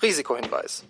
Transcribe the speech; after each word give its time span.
Risikohinweis. 0.00 0.84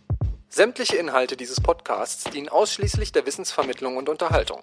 Sämtliche 0.51 0.97
Inhalte 0.97 1.37
dieses 1.37 1.61
Podcasts 1.61 2.25
dienen 2.25 2.49
ausschließlich 2.51 3.11
der 3.13 3.25
Wissensvermittlung 3.25 3.97
und 3.97 4.09
Unterhaltung. 4.11 4.61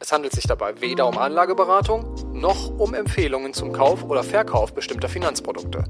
Es 0.00 0.10
handelt 0.10 0.32
sich 0.32 0.44
dabei 0.44 0.80
weder 0.80 1.06
um 1.06 1.16
Anlageberatung 1.18 2.32
noch 2.32 2.70
um 2.78 2.94
Empfehlungen 2.94 3.54
zum 3.54 3.72
Kauf 3.72 4.02
oder 4.02 4.24
Verkauf 4.24 4.74
bestimmter 4.74 5.08
Finanzprodukte. 5.08 5.84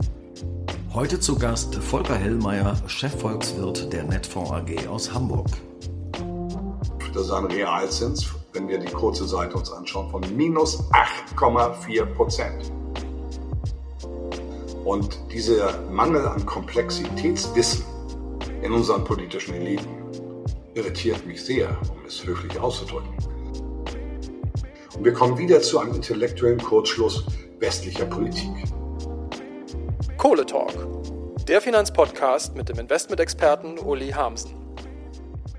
Heute 0.92 1.20
zu 1.20 1.38
Gast 1.38 1.74
Volker 1.74 2.16
Hellmeier, 2.16 2.76
Chefvolkswirt 2.86 3.92
der 3.92 4.04
Netfonds 4.04 4.50
AG 4.50 4.88
aus 4.88 5.12
Hamburg. 5.12 5.48
Das 7.14 7.24
ist 7.24 7.30
ein 7.30 7.46
Realzins, 7.46 8.26
wenn 8.52 8.68
wir 8.68 8.78
die 8.78 8.92
kurze 8.92 9.26
Seite 9.26 9.56
uns 9.56 9.72
anschauen, 9.72 10.10
von 10.10 10.22
minus 10.36 10.82
8,4 10.90 12.04
Prozent. 12.14 12.75
Und 14.86 15.18
dieser 15.32 15.80
Mangel 15.90 16.24
an 16.28 16.46
Komplexitätswissen 16.46 17.84
in 18.62 18.70
unseren 18.70 19.02
politischen 19.02 19.54
Eliten 19.54 19.88
irritiert 20.74 21.26
mich 21.26 21.44
sehr, 21.44 21.76
um 21.90 22.06
es 22.06 22.24
höflich 22.24 22.56
auszudrücken. 22.60 23.12
Und 24.96 25.04
wir 25.04 25.12
kommen 25.12 25.36
wieder 25.38 25.60
zu 25.60 25.80
einem 25.80 25.94
intellektuellen 25.94 26.60
Kurzschluss 26.60 27.26
westlicher 27.58 28.06
Politik. 28.06 28.48
Kohle 30.18 30.46
Talk, 30.46 30.72
der 31.48 31.60
Finanzpodcast 31.60 32.54
mit 32.54 32.68
dem 32.68 32.78
Investmentexperten 32.78 33.80
Uli 33.80 34.10
Hamsen. 34.10 34.54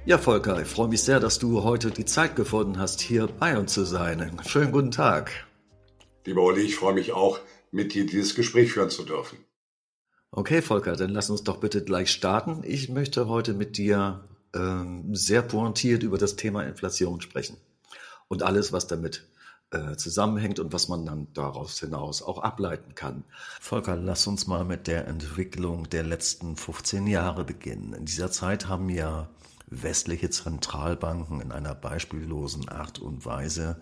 Ja, 0.05 0.17
Volker, 0.17 0.61
ich 0.61 0.69
freue 0.69 0.87
mich 0.87 1.03
sehr, 1.03 1.19
dass 1.19 1.37
du 1.37 1.65
heute 1.65 1.91
die 1.91 2.05
Zeit 2.05 2.37
gefunden 2.37 2.79
hast, 2.79 3.01
hier 3.01 3.27
bei 3.27 3.57
uns 3.57 3.73
zu 3.73 3.83
sein. 3.83 4.39
Schönen 4.45 4.71
guten 4.71 4.91
Tag. 4.91 5.47
Lieber 6.23 6.43
Olli, 6.43 6.61
ich 6.61 6.77
freue 6.77 6.93
mich 6.93 7.11
auch, 7.11 7.39
mit 7.71 7.93
dir 7.93 8.05
dieses 8.05 8.35
Gespräch 8.35 8.73
führen 8.73 8.89
zu 8.89 9.03
dürfen. 9.03 9.37
Okay, 10.31 10.61
Volker, 10.61 10.95
dann 10.95 11.11
lass 11.11 11.29
uns 11.29 11.43
doch 11.43 11.57
bitte 11.57 11.83
gleich 11.83 12.11
starten. 12.11 12.61
Ich 12.63 12.89
möchte 12.89 13.27
heute 13.27 13.53
mit 13.53 13.77
dir 13.77 14.27
ähm, 14.53 15.15
sehr 15.15 15.41
pointiert 15.41 16.03
über 16.03 16.17
das 16.17 16.35
Thema 16.35 16.63
Inflation 16.63 17.21
sprechen 17.21 17.57
und 18.27 18.43
alles, 18.43 18.73
was 18.73 18.87
damit 18.87 19.25
äh, 19.71 19.95
zusammenhängt 19.95 20.59
und 20.59 20.73
was 20.73 20.87
man 20.87 21.05
dann 21.05 21.27
daraus 21.33 21.79
hinaus 21.79 22.21
auch 22.21 22.39
ableiten 22.39 22.95
kann. 22.95 23.23
Volker, 23.59 23.95
lass 23.95 24.27
uns 24.27 24.47
mal 24.47 24.63
mit 24.63 24.87
der 24.87 25.07
Entwicklung 25.07 25.89
der 25.89 26.03
letzten 26.03 26.55
15 26.55 27.07
Jahre 27.07 27.43
beginnen. 27.43 27.93
In 27.93 28.05
dieser 28.05 28.31
Zeit 28.31 28.67
haben 28.67 28.89
ja 28.89 29.29
westliche 29.69 30.29
Zentralbanken 30.29 31.41
in 31.41 31.51
einer 31.51 31.75
beispiellosen 31.75 32.69
Art 32.69 32.99
und 32.99 33.25
Weise 33.25 33.81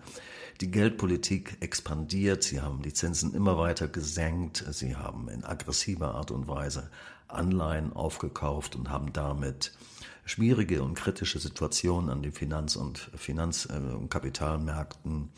die 0.60 0.70
Geldpolitik 0.70 1.58
expandiert, 1.60 2.42
sie 2.42 2.60
haben 2.60 2.82
die 2.82 2.92
Zinsen 2.92 3.34
immer 3.34 3.58
weiter 3.58 3.88
gesenkt, 3.88 4.64
sie 4.70 4.96
haben 4.96 5.28
in 5.28 5.44
aggressiver 5.44 6.14
Art 6.14 6.30
und 6.30 6.48
Weise 6.48 6.90
Anleihen 7.28 7.92
aufgekauft 7.92 8.76
und 8.76 8.90
haben 8.90 9.12
damit 9.12 9.72
schwierige 10.24 10.82
und 10.82 10.94
kritische 10.94 11.38
Situationen 11.38 12.10
an 12.10 12.22
den 12.22 12.32
Finanz- 12.32 12.76
und 12.76 13.10
Finanz- 13.16 13.68
äh, 13.70 13.94
und 13.94 14.10
Kapitalmärkten 14.10 15.30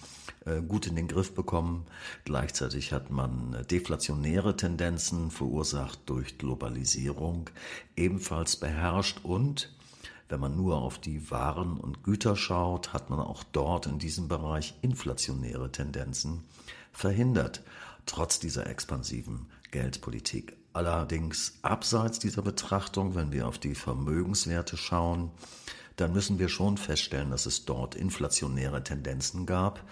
äh, 0.46 0.62
gut 0.62 0.86
in 0.86 0.96
den 0.96 1.08
Griff 1.08 1.34
bekommen. 1.34 1.86
Gleichzeitig 2.24 2.92
hat 2.92 3.11
man 3.11 3.64
deflationäre 3.70 4.56
Tendenzen 4.56 5.30
verursacht 5.30 6.00
durch 6.06 6.39
Globalisierung 6.39 7.50
ebenfalls 7.96 8.56
beherrscht 8.56 9.20
und 9.24 9.70
wenn 10.28 10.40
man 10.40 10.56
nur 10.56 10.76
auf 10.76 10.98
die 10.98 11.30
Waren 11.30 11.78
und 11.78 12.02
Güter 12.02 12.36
schaut, 12.36 12.92
hat 12.92 13.10
man 13.10 13.20
auch 13.20 13.44
dort 13.44 13.86
in 13.86 13.98
diesem 13.98 14.28
Bereich 14.28 14.74
inflationäre 14.82 15.72
Tendenzen 15.72 16.44
verhindert, 16.92 17.62
trotz 18.06 18.38
dieser 18.38 18.66
expansiven 18.66 19.46
Geldpolitik. 19.70 20.56
Allerdings 20.72 21.58
abseits 21.62 22.18
dieser 22.18 22.42
Betrachtung, 22.42 23.14
wenn 23.14 23.32
wir 23.32 23.48
auf 23.48 23.58
die 23.58 23.74
Vermögenswerte 23.74 24.76
schauen, 24.76 25.30
dann 25.96 26.12
müssen 26.12 26.38
wir 26.38 26.48
schon 26.48 26.76
feststellen, 26.76 27.30
dass 27.30 27.46
es 27.46 27.64
dort 27.64 27.94
inflationäre 27.94 28.84
Tendenzen 28.84 29.46
gab, 29.46 29.83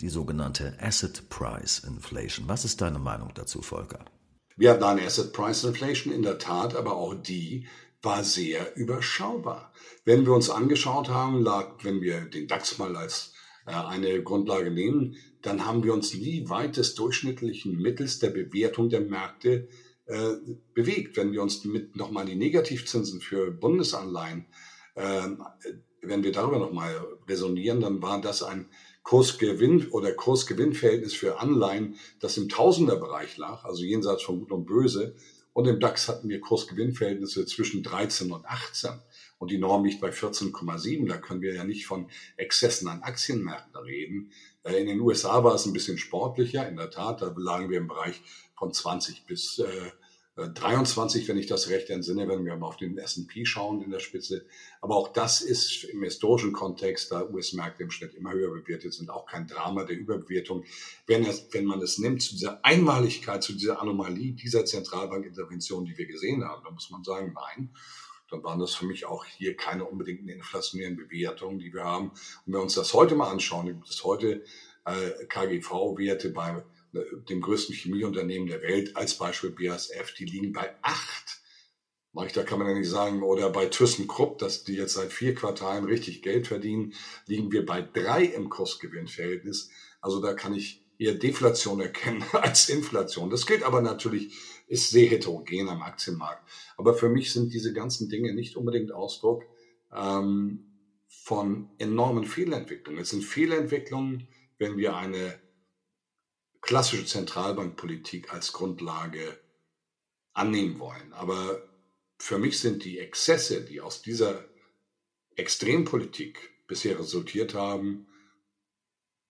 die 0.00 0.08
sogenannte 0.08 0.76
Asset 0.80 1.28
Price 1.30 1.78
Inflation. 1.78 2.48
Was 2.48 2.64
ist 2.64 2.80
deine 2.80 2.98
Meinung 2.98 3.32
dazu, 3.34 3.62
Volker? 3.62 4.04
Wir 4.56 4.70
hatten 4.70 4.84
eine 4.84 5.02
Asset 5.02 5.32
Price 5.32 5.64
Inflation 5.64 6.12
in 6.12 6.22
der 6.22 6.38
Tat, 6.38 6.76
aber 6.76 6.94
auch 6.94 7.14
die 7.14 7.66
war 8.04 8.24
sehr 8.24 8.76
überschaubar. 8.76 9.72
Wenn 10.04 10.26
wir 10.26 10.32
uns 10.32 10.50
angeschaut 10.50 11.08
haben, 11.08 11.42
lag, 11.42 11.82
wenn 11.82 12.00
wir 12.00 12.20
den 12.22 12.46
DAX 12.46 12.78
mal 12.78 12.96
als 12.96 13.32
äh, 13.66 13.72
eine 13.72 14.22
Grundlage 14.22 14.70
nehmen, 14.70 15.16
dann 15.42 15.66
haben 15.66 15.84
wir 15.84 15.92
uns 15.92 16.14
nie 16.14 16.48
weit 16.48 16.76
des 16.76 16.94
durchschnittlichen 16.94 17.76
Mittels 17.76 18.18
der 18.18 18.30
Bewertung 18.30 18.88
der 18.88 19.00
Märkte 19.00 19.68
äh, 20.06 20.34
bewegt. 20.74 21.16
Wenn 21.16 21.32
wir 21.32 21.42
uns 21.42 21.64
mit 21.64 21.96
nochmal 21.96 22.26
die 22.26 22.36
Negativzinsen 22.36 23.20
für 23.20 23.50
Bundesanleihen, 23.50 24.46
äh, 24.94 25.28
wenn 26.02 26.22
wir 26.22 26.32
darüber 26.32 26.58
nochmal 26.58 26.94
resonieren, 27.28 27.80
dann 27.80 28.02
war 28.02 28.20
das 28.20 28.42
ein 28.42 28.68
Kursgewinn 29.02 29.88
oder 29.90 30.12
Kursgewinnverhältnis 30.12 31.14
für 31.14 31.38
Anleihen, 31.38 31.96
das 32.20 32.36
im 32.36 32.48
Tausenderbereich 32.48 33.36
lag, 33.36 33.64
also 33.64 33.82
jenseits 33.82 34.22
von 34.22 34.40
Gut 34.40 34.52
und 34.52 34.66
Böse. 34.66 35.14
Und 35.54 35.68
im 35.68 35.78
DAX 35.80 36.08
hatten 36.08 36.28
wir 36.28 36.40
Kursgewinnverhältnisse 36.40 37.46
zwischen 37.46 37.84
13 37.84 38.32
und 38.32 38.44
18 38.44 38.90
und 39.38 39.50
die 39.50 39.58
Norm 39.58 39.84
liegt 39.84 40.00
bei 40.00 40.10
14,7. 40.10 41.08
Da 41.08 41.16
können 41.16 41.42
wir 41.42 41.54
ja 41.54 41.64
nicht 41.64 41.86
von 41.86 42.10
Exzessen 42.36 42.88
an 42.88 43.02
Aktienmärkten 43.02 43.76
reden. 43.76 44.32
Äh, 44.64 44.80
in 44.80 44.88
den 44.88 45.00
USA 45.00 45.44
war 45.44 45.54
es 45.54 45.64
ein 45.64 45.72
bisschen 45.72 45.96
sportlicher, 45.96 46.68
in 46.68 46.76
der 46.76 46.90
Tat. 46.90 47.22
Da 47.22 47.32
lagen 47.36 47.70
wir 47.70 47.78
im 47.78 47.86
Bereich 47.86 48.20
von 48.58 48.72
20 48.72 49.26
bis 49.26 49.60
äh, 49.60 49.90
23, 50.36 51.28
wenn 51.28 51.38
ich 51.38 51.46
das 51.46 51.68
recht 51.68 51.90
entsinne, 51.90 52.28
wenn 52.28 52.44
wir 52.44 52.56
mal 52.56 52.66
auf 52.66 52.76
den 52.76 52.98
S&P 52.98 53.44
schauen 53.46 53.82
in 53.82 53.90
der 53.90 54.00
Spitze. 54.00 54.44
Aber 54.80 54.96
auch 54.96 55.12
das 55.12 55.40
ist 55.40 55.84
im 55.84 56.02
historischen 56.02 56.52
Kontext, 56.52 57.12
da 57.12 57.24
US-Märkte 57.28 57.84
im 57.84 57.92
Schnitt 57.92 58.14
immer 58.14 58.32
höher 58.32 58.50
bewertet 58.50 58.94
sind, 58.94 59.10
auch 59.10 59.26
kein 59.26 59.46
Drama 59.46 59.84
der 59.84 59.96
Überbewertung. 59.96 60.64
Wenn, 61.06 61.24
es, 61.24 61.46
wenn 61.52 61.66
man 61.66 61.80
es 61.80 61.98
nimmt 61.98 62.20
zu 62.22 62.32
dieser 62.34 62.64
Einmaligkeit, 62.64 63.44
zu 63.44 63.52
dieser 63.52 63.80
Anomalie 63.80 64.32
dieser 64.32 64.64
Zentralbankintervention, 64.64 65.84
die 65.84 65.96
wir 65.96 66.06
gesehen 66.06 66.44
haben, 66.44 66.64
dann 66.64 66.74
muss 66.74 66.90
man 66.90 67.04
sagen, 67.04 67.32
nein, 67.34 67.70
dann 68.28 68.42
waren 68.42 68.58
das 68.58 68.74
für 68.74 68.86
mich 68.86 69.06
auch 69.06 69.24
hier 69.24 69.56
keine 69.56 69.84
unbedingten 69.84 70.28
inflationären 70.28 70.96
Bewertungen, 70.96 71.60
die 71.60 71.72
wir 71.72 71.84
haben. 71.84 72.08
Und 72.08 72.18
wenn 72.46 72.54
wir 72.54 72.62
uns 72.62 72.74
das 72.74 72.92
heute 72.92 73.14
mal 73.14 73.30
anschauen, 73.30 73.66
gibt 73.66 73.88
es 73.88 74.02
heute 74.02 74.42
äh, 74.84 75.26
KGV-Werte 75.28 76.30
bei 76.30 76.64
dem 77.28 77.40
größten 77.40 77.74
Chemieunternehmen 77.74 78.48
der 78.48 78.62
Welt, 78.62 78.96
als 78.96 79.18
Beispiel 79.18 79.50
BASF, 79.50 80.14
die 80.16 80.24
liegen 80.24 80.52
bei 80.52 80.74
acht. 80.82 81.40
Da 82.12 82.44
kann 82.44 82.60
man 82.60 82.68
ja 82.68 82.74
nicht 82.74 82.88
sagen, 82.88 83.22
oder 83.22 83.50
bei 83.50 83.66
ThyssenKrupp, 83.66 84.38
dass 84.38 84.62
die 84.62 84.74
jetzt 84.74 84.94
seit 84.94 85.12
vier 85.12 85.34
Quartalen 85.34 85.84
richtig 85.84 86.22
Geld 86.22 86.46
verdienen, 86.46 86.94
liegen 87.26 87.50
wir 87.50 87.66
bei 87.66 87.82
drei 87.82 88.24
im 88.24 88.48
Kursgewinnverhältnis. 88.48 89.70
Also 90.00 90.20
da 90.20 90.32
kann 90.34 90.54
ich 90.54 90.84
eher 90.98 91.14
Deflation 91.14 91.80
erkennen 91.80 92.24
als 92.32 92.68
Inflation. 92.68 93.30
Das 93.30 93.46
gilt 93.46 93.64
aber 93.64 93.80
natürlich, 93.80 94.34
ist 94.68 94.90
sehr 94.90 95.08
heterogen 95.08 95.68
am 95.68 95.82
Aktienmarkt. 95.82 96.48
Aber 96.76 96.94
für 96.94 97.08
mich 97.08 97.32
sind 97.32 97.52
diese 97.52 97.72
ganzen 97.72 98.08
Dinge 98.08 98.32
nicht 98.32 98.56
unbedingt 98.56 98.92
Ausdruck 98.92 99.44
ähm, 99.92 100.66
von 101.08 101.70
enormen 101.78 102.24
Fehlentwicklungen. 102.24 103.02
Es 103.02 103.10
sind 103.10 103.24
Fehlentwicklungen, 103.24 104.28
wenn 104.58 104.76
wir 104.76 104.96
eine 104.96 105.40
klassische 106.64 107.04
Zentralbankpolitik 107.04 108.32
als 108.32 108.52
Grundlage 108.52 109.38
annehmen 110.32 110.78
wollen. 110.78 111.12
Aber 111.12 111.62
für 112.18 112.38
mich 112.38 112.58
sind 112.58 112.84
die 112.84 112.98
Exzesse, 112.98 113.62
die 113.62 113.80
aus 113.80 114.02
dieser 114.02 114.44
Extrempolitik 115.36 116.50
bisher 116.66 116.98
resultiert 116.98 117.54
haben, 117.54 118.06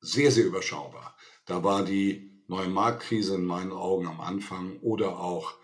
sehr, 0.00 0.30
sehr 0.30 0.44
überschaubar. 0.44 1.16
Da 1.46 1.64
war 1.64 1.84
die 1.84 2.42
neue 2.46 2.68
Marktkrise 2.68 3.34
in 3.34 3.44
meinen 3.44 3.72
Augen 3.72 4.06
am 4.06 4.20
Anfang 4.20 4.78
oder 4.80 5.18
auch 5.18 5.54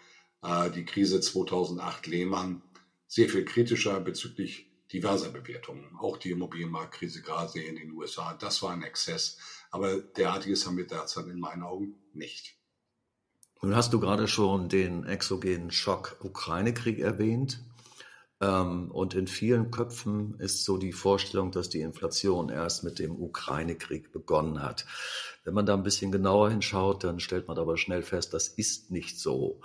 äh, 0.43 0.71
die 0.71 0.85
Krise 0.85 1.21
2008 1.21 2.07
Lehmann 2.07 2.63
sehr 3.07 3.29
viel 3.29 3.45
kritischer 3.45 4.01
bezüglich 4.01 4.70
diverser 4.93 5.31
Bewertungen. 5.31 5.97
Auch 5.99 6.17
die 6.17 6.31
Immobilienmarktkrise 6.31 7.23
gerade 7.23 7.61
in 7.61 7.77
den 7.77 7.93
USA, 7.93 8.35
das 8.35 8.63
war 8.63 8.71
ein 8.71 8.83
Exzess. 8.83 9.39
Aber 9.71 10.01
derartiges 10.01 10.67
haben 10.67 10.77
wir 10.77 10.87
derzeit 10.87 11.27
in 11.27 11.39
meinen 11.39 11.63
Augen 11.63 11.95
nicht. 12.13 12.57
Nun 13.63 13.77
hast 13.77 13.93
du 13.93 14.01
gerade 14.01 14.27
schon 14.27 14.69
den 14.69 15.05
exogenen 15.05 15.71
Schock 15.71 16.17
Ukraine-Krieg 16.23 16.99
erwähnt. 16.99 17.63
Ähm, 18.41 18.91
und 18.91 19.15
in 19.15 19.27
vielen 19.27 19.71
Köpfen 19.71 20.35
ist 20.41 20.65
so 20.65 20.79
die 20.79 20.93
Vorstellung, 20.93 21.53
dass 21.53 21.69
die 21.69 21.83
Inflation 21.83 22.49
erst 22.49 22.85
mit 22.85 22.99
dem 22.99 23.21
Ukraine-Krieg 23.21 24.13
begonnen 24.13 24.63
hat. 24.63 24.87
Wenn 25.45 25.55
man 25.55 25.67
da 25.67 25.75
ein 25.75 25.83
bisschen 25.83 26.11
genauer 26.11 26.51
hinschaut, 26.51 27.05
dann 27.05 27.21
stellt 27.21 27.49
man 27.49 27.59
aber 27.59 27.77
schnell 27.77 28.03
fest, 28.03 28.33
das 28.33 28.49
ist 28.49 28.91
nicht 28.91 29.21
so. 29.21 29.61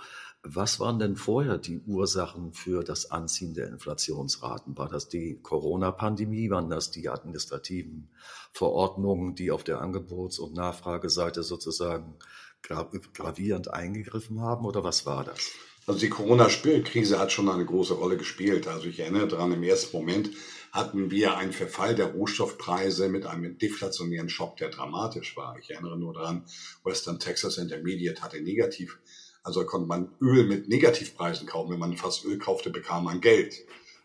Was 0.48 0.78
waren 0.78 1.00
denn 1.00 1.16
vorher 1.16 1.58
die 1.58 1.80
Ursachen 1.80 2.52
für 2.52 2.84
das 2.84 3.10
Anziehen 3.10 3.52
der 3.52 3.66
Inflationsraten? 3.66 4.78
War 4.78 4.88
das 4.88 5.08
die 5.08 5.40
Corona-Pandemie? 5.42 6.50
Waren 6.50 6.70
das 6.70 6.92
die 6.92 7.08
administrativen 7.08 8.10
Verordnungen, 8.52 9.34
die 9.34 9.50
auf 9.50 9.64
der 9.64 9.80
Angebots- 9.80 10.38
und 10.38 10.54
Nachfrageseite 10.54 11.42
sozusagen 11.42 12.14
gravierend 12.62 13.74
eingegriffen 13.74 14.40
haben? 14.40 14.66
Oder 14.66 14.84
was 14.84 15.04
war 15.04 15.24
das? 15.24 15.50
Also 15.88 16.00
die 16.00 16.10
Corona-Krise 16.10 17.18
hat 17.18 17.32
schon 17.32 17.48
eine 17.48 17.64
große 17.64 17.94
Rolle 17.94 18.16
gespielt. 18.16 18.68
Also 18.68 18.86
ich 18.86 19.00
erinnere 19.00 19.26
daran, 19.26 19.52
im 19.52 19.62
ersten 19.64 19.96
Moment 19.96 20.30
hatten 20.72 21.10
wir 21.10 21.36
einen 21.38 21.52
Verfall 21.52 21.94
der 21.94 22.12
Rohstoffpreise 22.12 23.08
mit 23.08 23.24
einem 23.24 23.56
deflationären 23.56 24.28
Schock, 24.28 24.56
der 24.58 24.68
dramatisch 24.68 25.36
war. 25.36 25.56
Ich 25.58 25.70
erinnere 25.70 25.98
nur 25.98 26.12
daran, 26.12 26.44
Western 26.84 27.18
Texas 27.18 27.58
Intermediate 27.58 28.20
hatte 28.22 28.40
negativ, 28.40 28.98
also 29.46 29.64
konnte 29.64 29.86
man 29.86 30.10
Öl 30.20 30.46
mit 30.46 30.68
Negativpreisen 30.68 31.46
kaufen. 31.46 31.72
Wenn 31.72 31.78
man 31.78 31.96
fast 31.96 32.24
Öl 32.24 32.38
kaufte, 32.38 32.70
bekam 32.70 33.04
man 33.04 33.20
Geld. 33.20 33.54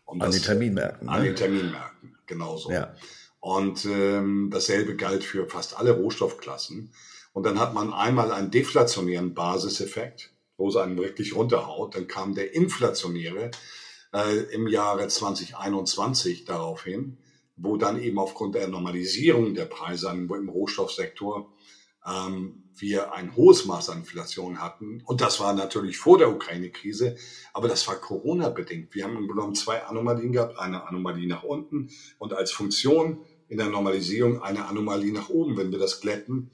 Und 0.04 0.22
an 0.22 0.28
das, 0.28 0.36
den 0.36 0.44
Terminmärkten. 0.44 1.08
An 1.08 1.20
ne? 1.20 1.28
den 1.28 1.36
Terminmärkten, 1.36 2.16
genauso. 2.26 2.70
Ja. 2.70 2.94
Und 3.40 3.84
ähm, 3.84 4.50
dasselbe 4.52 4.96
galt 4.96 5.24
für 5.24 5.48
fast 5.48 5.76
alle 5.76 5.92
Rohstoffklassen. 5.92 6.92
Und 7.32 7.44
dann 7.44 7.58
hat 7.58 7.74
man 7.74 7.92
einmal 7.92 8.30
einen 8.30 8.50
deflationären 8.50 9.34
Basiseffekt 9.34 10.32
wo 10.62 10.68
es 10.68 10.76
einen 10.76 10.96
wirklich 10.96 11.34
runterhaut. 11.34 11.96
Dann 11.96 12.06
kam 12.06 12.34
der 12.36 12.54
inflationäre 12.54 13.50
äh, 14.14 14.36
im 14.52 14.68
Jahre 14.68 15.08
2021 15.08 16.44
daraufhin, 16.44 17.18
wo 17.56 17.76
dann 17.76 18.00
eben 18.00 18.18
aufgrund 18.18 18.54
der 18.54 18.68
Normalisierung 18.68 19.54
der 19.54 19.64
Preise 19.64 20.08
im 20.10 20.48
Rohstoffsektor 20.48 21.52
ähm, 22.06 22.61
wir 22.76 23.12
ein 23.12 23.36
hohes 23.36 23.64
Maß 23.64 23.90
an 23.90 23.98
Inflation 23.98 24.60
hatten. 24.60 25.02
Und 25.04 25.20
das 25.20 25.40
war 25.40 25.52
natürlich 25.52 25.98
vor 25.98 26.18
der 26.18 26.30
Ukraine-Krise, 26.30 27.16
aber 27.52 27.68
das 27.68 27.86
war 27.88 27.96
Corona-bedingt. 27.96 28.94
Wir 28.94 29.04
haben 29.04 29.16
im 29.16 29.28
Grunde 29.28 29.58
zwei 29.58 29.84
Anomalien 29.84 30.32
gehabt, 30.32 30.58
eine 30.58 30.86
Anomalie 30.86 31.28
nach 31.28 31.42
unten 31.42 31.90
und 32.18 32.32
als 32.32 32.50
Funktion 32.50 33.24
in 33.48 33.58
der 33.58 33.68
Normalisierung 33.68 34.42
eine 34.42 34.66
Anomalie 34.66 35.12
nach 35.12 35.28
oben. 35.28 35.56
Wenn 35.56 35.72
wir 35.72 35.78
das 35.78 36.00
glätten, 36.00 36.50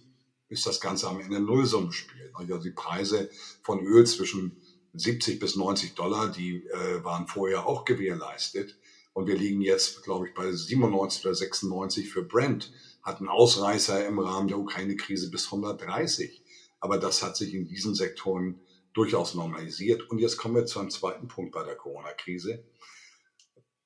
ist 0.49 0.67
das 0.67 0.81
Ganze 0.81 1.09
am 1.09 1.20
Ende 1.20 1.37
ein 1.37 1.44
Nullsummenspiel. 1.44 2.31
Also 2.35 2.59
die 2.59 2.70
Preise 2.70 3.31
von 3.62 3.85
Öl 3.85 4.06
zwischen 4.06 4.56
70 4.94 5.38
bis 5.38 5.56
90 5.56 5.94
Dollar, 5.94 6.29
die 6.29 6.67
äh, 6.67 7.05
waren 7.05 7.26
vorher 7.29 7.67
auch 7.67 7.85
gewährleistet. 7.85 8.79
Und 9.12 9.26
wir 9.26 9.37
liegen 9.37 9.61
jetzt, 9.61 10.05
glaube 10.05 10.29
ich, 10.29 10.35
bei 10.35 10.50
97 10.50 11.25
oder 11.25 11.35
96 11.35 12.09
für 12.09 12.23
Brent. 12.23 12.73
Hatten 13.08 13.28
Ausreißer 13.28 14.06
im 14.06 14.19
Rahmen 14.19 14.49
der 14.49 14.58
Ukraine-Krise 14.58 15.31
bis 15.31 15.46
130. 15.46 16.43
Aber 16.78 16.99
das 16.99 17.22
hat 17.22 17.38
sich 17.38 17.55
in 17.55 17.66
diesen 17.66 17.94
Sektoren 17.94 18.60
durchaus 18.93 19.34
normalisiert. 19.34 20.10
Und 20.10 20.19
jetzt 20.19 20.37
kommen 20.37 20.55
wir 20.55 20.66
zu 20.66 20.78
einem 20.78 20.90
zweiten 20.90 21.26
Punkt 21.26 21.52
bei 21.52 21.64
der 21.64 21.75
Corona-Krise. 21.75 22.66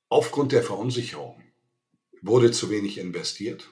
Aufgrund 0.09 0.51
der 0.51 0.65
Verunsicherung 0.65 1.41
wurde 2.21 2.51
zu 2.51 2.69
wenig 2.69 2.99
investiert. 2.99 3.71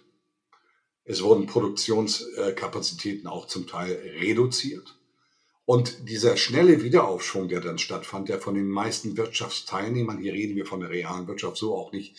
Es 1.03 1.21
wurden 1.21 1.47
Produktionskapazitäten 1.47 3.27
auch 3.27 3.49
zum 3.49 3.67
Teil 3.67 3.95
reduziert. 4.21 5.01
Und 5.65 6.09
dieser 6.09 6.37
schnelle 6.37 6.85
Wiederaufschwung, 6.85 7.49
der 7.49 7.61
dann 7.61 7.79
stattfand, 7.79 8.29
der 8.29 8.41
von 8.41 8.55
den 8.55 8.69
meisten 8.69 9.17
Wirtschaftsteilnehmern, 9.17 10.19
hier 10.19 10.33
reden 10.33 10.55
wir 10.55 10.67
von 10.67 10.79
der 10.79 10.91
realen 10.91 11.27
Wirtschaft, 11.27 11.57
so 11.57 11.75
auch 11.75 11.91
nicht 11.91 12.17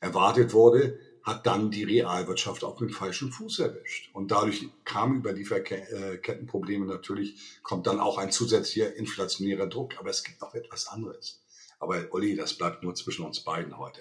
erwartet 0.00 0.52
wurde, 0.52 0.98
hat 1.22 1.46
dann 1.46 1.70
die 1.70 1.84
Realwirtschaft 1.84 2.64
auf 2.64 2.78
den 2.78 2.90
falschen 2.90 3.30
Fuß 3.30 3.60
erwischt. 3.60 4.10
Und 4.12 4.30
dadurch 4.30 4.68
kam 4.84 5.16
über 5.16 5.32
Lieferkettenprobleme 5.32 6.86
natürlich, 6.86 7.36
kommt 7.62 7.86
dann 7.86 8.00
auch 8.00 8.18
ein 8.18 8.32
zusätzlicher 8.32 8.94
inflationärer 8.96 9.66
Druck. 9.66 9.98
Aber 9.98 10.10
es 10.10 10.24
gibt 10.24 10.40
noch 10.40 10.54
etwas 10.54 10.88
anderes. 10.88 11.42
Aber 11.78 12.06
Olli, 12.10 12.36
das 12.36 12.54
bleibt 12.54 12.82
nur 12.82 12.94
zwischen 12.94 13.24
uns 13.24 13.40
beiden 13.40 13.78
heute. 13.78 14.00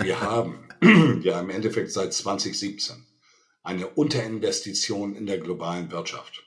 Wir 0.00 0.20
haben 0.20 0.68
ja 1.22 1.40
im 1.40 1.50
Endeffekt 1.50 1.90
seit 1.92 2.12
2017 2.12 3.04
eine 3.62 3.88
Unterinvestition 3.88 5.14
in 5.14 5.26
der 5.26 5.38
globalen 5.38 5.90
Wirtschaft. 5.90 6.44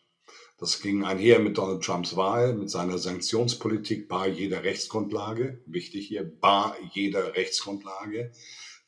Das 0.58 0.80
ging 0.80 1.04
einher 1.04 1.40
mit 1.40 1.58
Donald 1.58 1.84
Trumps 1.84 2.16
Wahl, 2.16 2.54
mit 2.54 2.70
seiner 2.70 3.00
Sanktionspolitik 3.00 4.08
bar 4.08 4.28
jeder 4.28 4.64
Rechtsgrundlage, 4.64 5.60
wichtig 5.66 6.08
hier, 6.08 6.24
bar 6.24 6.78
jeder 6.94 7.36
Rechtsgrundlage, 7.36 8.32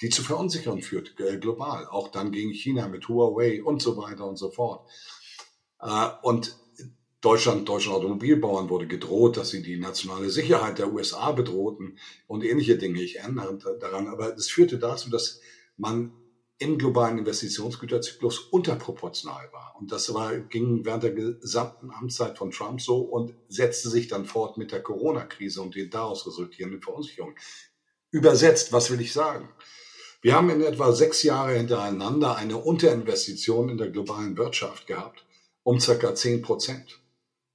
die 0.01 0.10
zu 0.10 0.24
Verunsicherung 0.24 0.81
führt, 0.81 1.19
äh, 1.19 1.38
global, 1.38 1.88
auch 1.88 2.10
dann 2.10 2.31
gegen 2.31 2.51
China 2.51 2.88
mit 2.88 3.07
Huawei 3.07 3.63
und 3.63 3.81
so 3.81 3.98
weiter 3.98 4.25
und 4.25 4.38
so 4.38 4.51
fort. 4.51 4.88
Äh, 5.80 6.10
und 6.22 6.57
Deutschland, 7.22 7.69
deutschen 7.69 7.94
Automobilbauern 7.94 8.69
wurde 8.69 8.86
gedroht, 8.86 9.38
dass 9.38 9.50
sie 9.50 9.63
die 9.63 9.78
nationale 9.78 10.30
Sicherheit 10.30 10.78
der 10.78 10.92
USA 10.92 11.31
bedrohten 11.31 11.98
und 12.28 12.44
ähnliche 12.44 12.78
Dinge. 12.78 13.01
Ich 13.01 13.19
erinnere 13.19 13.57
daran, 13.80 14.07
aber 14.07 14.36
es 14.36 14.50
führte 14.50 14.78
dazu, 14.78 15.10
dass 15.10 15.40
man 15.78 16.12
im 16.57 16.78
globalen 16.78 17.18
Investitionsgüterzyklus 17.19 18.40
unterproportional 18.40 19.50
war. 19.54 19.75
Und 19.80 19.92
das 19.92 20.13
war, 20.13 20.38
ging 20.38 20.86
während 20.86 21.04
der 21.04 21.13
gesamten 21.13 21.92
Amtszeit 21.92 22.38
von 22.38 22.51
Trump 22.51 22.81
so 22.81 23.00
und 23.00 23.34
setzte 23.48 23.90
sich 23.90 24.07
dann 24.07 24.25
fort 24.25 24.57
mit 24.57 24.72
der 24.72 24.84
Corona-Krise 24.84 25.62
und 25.62 25.75
den 25.75 25.90
daraus 25.90 26.28
resultierenden 26.28 26.81
Verunsicherungen. 26.81 27.38
Übersetzt, 28.12 28.72
was 28.72 28.92
will 28.92 29.01
ich 29.01 29.13
sagen? 29.13 29.50
Wir 30.23 30.35
haben 30.35 30.49
in 30.49 30.61
etwa 30.61 30.93
sechs 30.93 31.21
Jahre 31.23 31.57
hintereinander 31.57 32.37
eine 32.37 32.55
Unterinvestition 32.55 33.67
in 33.67 33.77
der 33.77 33.89
globalen 33.89 34.37
Wirtschaft 34.37 34.87
gehabt, 34.87 35.25
um 35.63 35.81
circa 35.81 36.15
zehn 36.15 36.41
Prozent. 36.41 37.01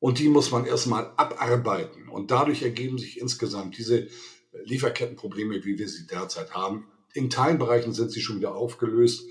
Und 0.00 0.18
die 0.18 0.28
muss 0.28 0.50
man 0.50 0.66
erstmal 0.66 1.14
abarbeiten. 1.16 2.10
Und 2.10 2.30
dadurch 2.30 2.62
ergeben 2.62 2.98
sich 2.98 3.18
insgesamt 3.18 3.78
diese 3.78 4.08
Lieferkettenprobleme, 4.64 5.64
wie 5.64 5.78
wir 5.78 5.88
sie 5.88 6.06
derzeit 6.06 6.52
haben. 6.52 6.86
In 7.14 7.30
Teilbereichen 7.30 7.94
sind 7.94 8.12
sie 8.12 8.20
schon 8.20 8.36
wieder 8.36 8.54
aufgelöst. 8.54 9.24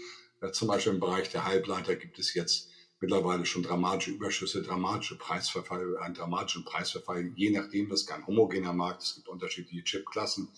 Zum 0.53 0.67
Beispiel 0.67 0.93
im 0.93 0.99
Bereich 0.99 1.29
der 1.29 1.45
Halbleiter 1.45 1.95
gibt 1.95 2.17
es 2.17 2.33
jetzt 2.33 2.71
mittlerweile 2.99 3.45
schon 3.45 3.61
dramatische 3.61 4.09
Überschüsse, 4.09 4.63
dramatische 4.63 5.15
Preisverfall, 5.15 5.97
einen 5.99 6.15
dramatischen 6.15 6.65
Preisverfall, 6.65 7.31
je 7.35 7.51
nachdem, 7.51 7.87
das 7.87 8.01
ist 8.01 8.07
kein 8.07 8.25
homogener 8.25 8.73
Markt, 8.73 9.03
es 9.03 9.13
gibt 9.13 9.27
unterschiedliche 9.27 9.83
Chipklassen 9.83 10.49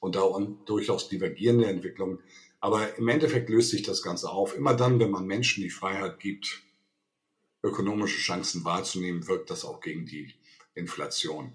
und 0.00 0.16
da 0.16 0.22
durchaus 0.66 1.08
divergierende 1.08 1.66
Entwicklungen. 1.66 2.20
Aber 2.60 2.96
im 2.96 3.08
Endeffekt 3.08 3.48
löst 3.48 3.70
sich 3.70 3.82
das 3.82 4.02
Ganze 4.02 4.30
auf. 4.30 4.56
Immer 4.56 4.74
dann, 4.74 4.98
wenn 4.98 5.10
man 5.10 5.26
Menschen 5.26 5.62
die 5.62 5.70
Freiheit 5.70 6.20
gibt, 6.20 6.62
ökonomische 7.62 8.18
Chancen 8.18 8.64
wahrzunehmen, 8.64 9.26
wirkt 9.28 9.50
das 9.50 9.64
auch 9.64 9.80
gegen 9.80 10.06
die 10.06 10.34
Inflation. 10.74 11.52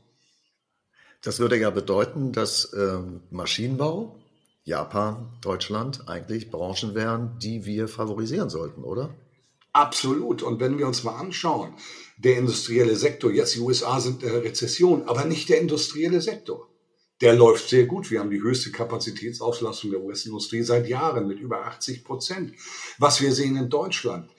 Das 1.21 1.39
würde 1.39 1.57
ja 1.57 1.69
bedeuten, 1.69 2.31
dass 2.31 2.73
ähm, 2.73 3.21
Maschinenbau, 3.29 4.15
Japan, 4.63 5.29
Deutschland 5.41 6.07
eigentlich 6.07 6.49
Branchen 6.49 6.95
wären, 6.95 7.37
die 7.39 7.65
wir 7.65 7.87
favorisieren 7.87 8.49
sollten, 8.49 8.83
oder? 8.83 9.13
Absolut. 9.73 10.43
Und 10.43 10.59
wenn 10.59 10.77
wir 10.77 10.87
uns 10.87 11.03
mal 11.03 11.17
anschauen, 11.17 11.73
der 12.17 12.37
industrielle 12.37 12.95
Sektor, 12.95 13.31
jetzt 13.31 13.55
die 13.55 13.59
USA 13.59 13.99
sind 13.99 14.23
in 14.23 14.29
der 14.29 14.43
Rezession, 14.43 15.07
aber 15.07 15.25
nicht 15.25 15.49
der 15.49 15.61
industrielle 15.61 16.21
Sektor. 16.21 16.67
Der 17.21 17.35
läuft 17.35 17.69
sehr 17.69 17.85
gut. 17.85 18.09
Wir 18.09 18.19
haben 18.19 18.31
die 18.31 18.41
höchste 18.41 18.71
Kapazitätsauslastung 18.71 19.91
der 19.91 20.01
US-Industrie 20.01 20.63
seit 20.63 20.87
Jahren 20.87 21.27
mit 21.27 21.39
über 21.39 21.67
80 21.67 22.03
Prozent. 22.03 22.53
Was 22.97 23.21
wir 23.21 23.31
sehen 23.31 23.55
in 23.55 23.69
Deutschland, 23.69 24.31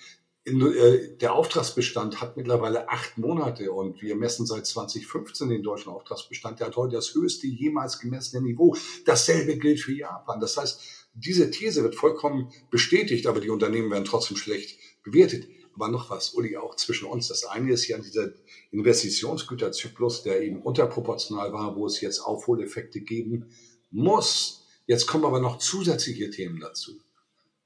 äh, 0.45 1.17
der 1.21 1.35
Auftragsbestand 1.35 2.21
hat 2.21 2.37
mittlerweile 2.37 2.89
acht 2.89 3.17
Monate 3.17 3.71
und 3.71 4.03
wir 4.03 4.17
messen 4.17 4.47
seit 4.47 4.67
2015 4.67 5.49
den 5.49 5.63
deutschen 5.63 5.93
Auftragsbestand. 5.93 6.59
Der 6.59 6.67
hat 6.67 6.77
heute 6.77 6.97
das 6.97 7.15
höchste 7.15 7.47
jemals 7.47 8.01
gemessene 8.01 8.43
Niveau. 8.43 8.77
Dasselbe 9.05 9.59
gilt 9.59 9.79
für 9.79 9.93
Japan. 9.93 10.41
Das 10.41 10.57
heißt, 10.57 10.81
diese 11.15 11.53
These 11.53 11.85
wird 11.85 11.95
vollkommen 11.95 12.51
bestätigt, 12.71 13.29
aber 13.29 13.39
die 13.39 13.51
Unternehmen 13.51 13.93
werden 13.93 14.05
trotzdem 14.05 14.37
schlecht 14.37 14.81
bewertet. 15.05 15.47
Aber 15.75 15.89
noch 15.89 16.11
was, 16.11 16.35
Uli, 16.35 16.57
auch 16.57 16.77
zwischen 16.77 17.07
uns. 17.07 17.29
Das 17.29 17.45
eine 17.45 17.73
ist 17.73 17.89
ja 17.89 17.99
dieser 17.99 18.31
Investitionsgüterzyklus, 18.71 20.23
der 20.23 20.43
eben 20.43 20.63
unterproportional 20.63 21.53
war, 21.53 21.77
wo 21.77 21.87
es 21.87 22.01
jetzt 22.01 22.21
Aufholeffekte 22.21 23.01
geben 23.01 23.51
muss. 23.91 24.67
Jetzt 24.87 25.07
kommen 25.07 25.25
aber 25.25 25.41
noch 25.41 25.59
zusätzliche 25.59 26.31
Themen 26.31 26.61
dazu. 26.61 26.93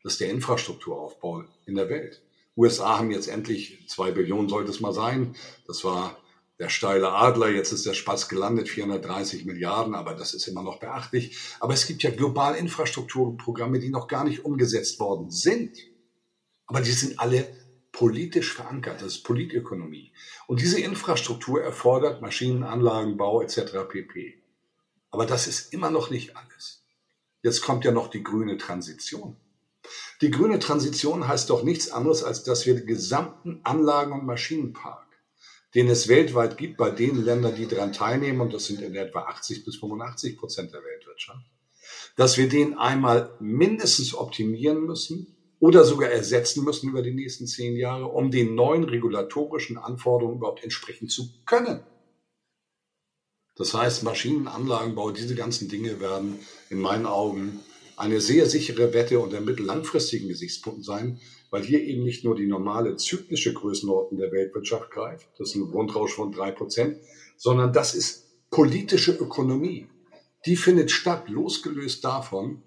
Das 0.02 0.14
ist 0.14 0.20
der 0.20 0.30
Infrastrukturaufbau 0.30 1.44
in 1.64 1.74
der 1.74 1.88
Welt. 1.88 2.22
USA 2.56 2.98
haben 2.98 3.10
jetzt 3.10 3.28
endlich 3.28 3.86
zwei 3.88 4.12
Billionen 4.12 4.48
sollte 4.48 4.70
es 4.70 4.80
mal 4.80 4.92
sein. 4.92 5.34
Das 5.66 5.84
war 5.84 6.16
der 6.58 6.68
steile 6.68 7.12
Adler. 7.12 7.50
Jetzt 7.50 7.72
ist 7.72 7.86
der 7.86 7.94
Spaß 7.94 8.28
gelandet, 8.28 8.68
430 8.68 9.44
Milliarden, 9.44 9.94
aber 9.94 10.14
das 10.14 10.32
ist 10.32 10.46
immer 10.46 10.62
noch 10.62 10.80
beachtlich. 10.80 11.36
Aber 11.60 11.74
es 11.74 11.86
gibt 11.86 12.02
ja 12.02 12.10
global 12.10 12.54
Infrastrukturprogramme, 12.54 13.78
die 13.78 13.90
noch 13.90 14.08
gar 14.08 14.24
nicht 14.24 14.44
umgesetzt 14.44 14.98
worden 15.00 15.30
sind. 15.30 15.76
Aber 16.66 16.80
die 16.80 16.92
sind 16.92 17.20
alle 17.20 17.46
politisch 17.96 18.52
verankert. 18.52 19.00
Das 19.00 19.14
ist 19.14 19.22
Politökonomie. 19.22 20.12
Und 20.46 20.60
diese 20.60 20.78
Infrastruktur 20.78 21.62
erfordert 21.62 22.20
Maschinenanlagenbau 22.20 23.40
etc. 23.40 23.88
pp. 23.88 24.42
Aber 25.10 25.24
das 25.24 25.46
ist 25.46 25.72
immer 25.72 25.90
noch 25.90 26.10
nicht 26.10 26.36
alles. 26.36 26.84
Jetzt 27.42 27.62
kommt 27.62 27.86
ja 27.86 27.92
noch 27.92 28.08
die 28.08 28.22
grüne 28.22 28.58
Transition. 28.58 29.36
Die 30.20 30.30
grüne 30.30 30.58
Transition 30.58 31.26
heißt 31.26 31.48
doch 31.48 31.62
nichts 31.62 31.90
anderes, 31.90 32.22
als 32.22 32.44
dass 32.44 32.66
wir 32.66 32.74
den 32.74 32.86
gesamten 32.86 33.60
Anlagen- 33.64 34.12
und 34.12 34.26
Maschinenpark, 34.26 35.06
den 35.74 35.88
es 35.88 36.06
weltweit 36.06 36.58
gibt, 36.58 36.76
bei 36.76 36.90
den 36.90 37.24
Ländern, 37.24 37.54
die 37.54 37.66
daran 37.66 37.94
teilnehmen, 37.94 38.42
und 38.42 38.52
das 38.52 38.66
sind 38.66 38.82
in 38.82 38.94
etwa 38.94 39.20
80 39.20 39.64
bis 39.64 39.76
85 39.76 40.36
Prozent 40.36 40.74
der 40.74 40.84
Weltwirtschaft, 40.84 41.46
dass 42.16 42.36
wir 42.36 42.50
den 42.50 42.76
einmal 42.76 43.34
mindestens 43.40 44.12
optimieren 44.12 44.84
müssen 44.84 45.35
oder 45.58 45.84
sogar 45.84 46.10
ersetzen 46.10 46.64
müssen 46.64 46.90
über 46.90 47.02
die 47.02 47.14
nächsten 47.14 47.46
zehn 47.46 47.76
Jahre, 47.76 48.06
um 48.06 48.30
den 48.30 48.54
neuen 48.54 48.84
regulatorischen 48.84 49.78
Anforderungen 49.78 50.36
überhaupt 50.36 50.62
entsprechen 50.62 51.08
zu 51.08 51.30
können. 51.46 51.80
Das 53.56 53.72
heißt, 53.72 54.02
Maschinenanlagenbau, 54.02 55.12
diese 55.12 55.34
ganzen 55.34 55.68
Dinge 55.68 55.98
werden 55.98 56.38
in 56.68 56.78
meinen 56.78 57.06
Augen 57.06 57.60
eine 57.96 58.20
sehr 58.20 58.44
sichere 58.44 58.92
Wette 58.92 59.18
unter 59.18 59.40
mittellangfristigen 59.40 60.28
Gesichtspunkten 60.28 60.84
sein, 60.84 61.20
weil 61.50 61.62
hier 61.62 61.82
eben 61.82 62.04
nicht 62.04 62.24
nur 62.24 62.36
die 62.36 62.46
normale 62.46 62.96
zyklische 62.96 63.54
Größenordnung 63.54 64.20
der 64.20 64.32
Weltwirtschaft 64.32 64.90
greift, 64.90 65.28
das 65.38 65.50
ist 65.50 65.54
ein 65.54 65.70
Grundrausch 65.70 66.12
von 66.12 66.32
drei 66.32 66.50
Prozent, 66.50 66.98
sondern 67.38 67.72
das 67.72 67.94
ist 67.94 68.26
politische 68.50 69.12
Ökonomie. 69.12 69.88
Die 70.44 70.56
findet 70.56 70.90
statt, 70.90 71.28
losgelöst 71.28 72.04
davon, 72.04 72.62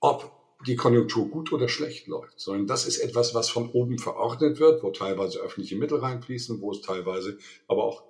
ob 0.00 0.39
die 0.66 0.76
Konjunktur 0.76 1.28
gut 1.28 1.52
oder 1.52 1.68
schlecht 1.68 2.06
läuft, 2.06 2.38
sondern 2.38 2.66
das 2.66 2.86
ist 2.86 2.98
etwas, 2.98 3.34
was 3.34 3.48
von 3.48 3.70
oben 3.70 3.98
verordnet 3.98 4.60
wird, 4.60 4.82
wo 4.82 4.90
teilweise 4.90 5.40
öffentliche 5.40 5.76
Mittel 5.76 5.98
reinfließen, 5.98 6.60
wo 6.60 6.72
es 6.72 6.82
teilweise 6.82 7.38
aber 7.66 7.84
auch 7.84 8.04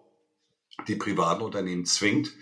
die 0.89 0.97
privaten 0.97 1.43
Unternehmen 1.43 1.85
zwingt, 1.85 2.33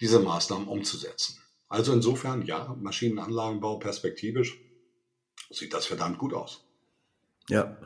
diese 0.00 0.18
Maßnahmen 0.18 0.66
umzusetzen. 0.66 1.38
Also 1.68 1.92
insofern, 1.92 2.42
ja, 2.42 2.76
Maschinenanlagenbau 2.80 3.78
perspektivisch 3.78 4.58
sieht 5.50 5.72
das 5.72 5.86
verdammt 5.86 6.18
gut 6.18 6.34
aus. 6.34 6.64
Ja, 7.48 7.76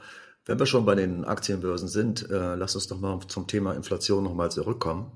wenn 0.47 0.59
wir 0.59 0.67
schon 0.67 0.87
bei 0.87 0.95
den 0.95 1.25
Aktienbörsen 1.25 1.89
sind, 1.89 2.31
äh, 2.31 2.55
lass 2.55 2.75
uns 2.75 2.87
doch 2.87 2.99
mal 2.99 3.21
zum 3.29 3.47
Thema 3.47 3.75
Inflation 3.75 4.25
nochmal 4.25 4.51
zurückkommen. 4.51 5.13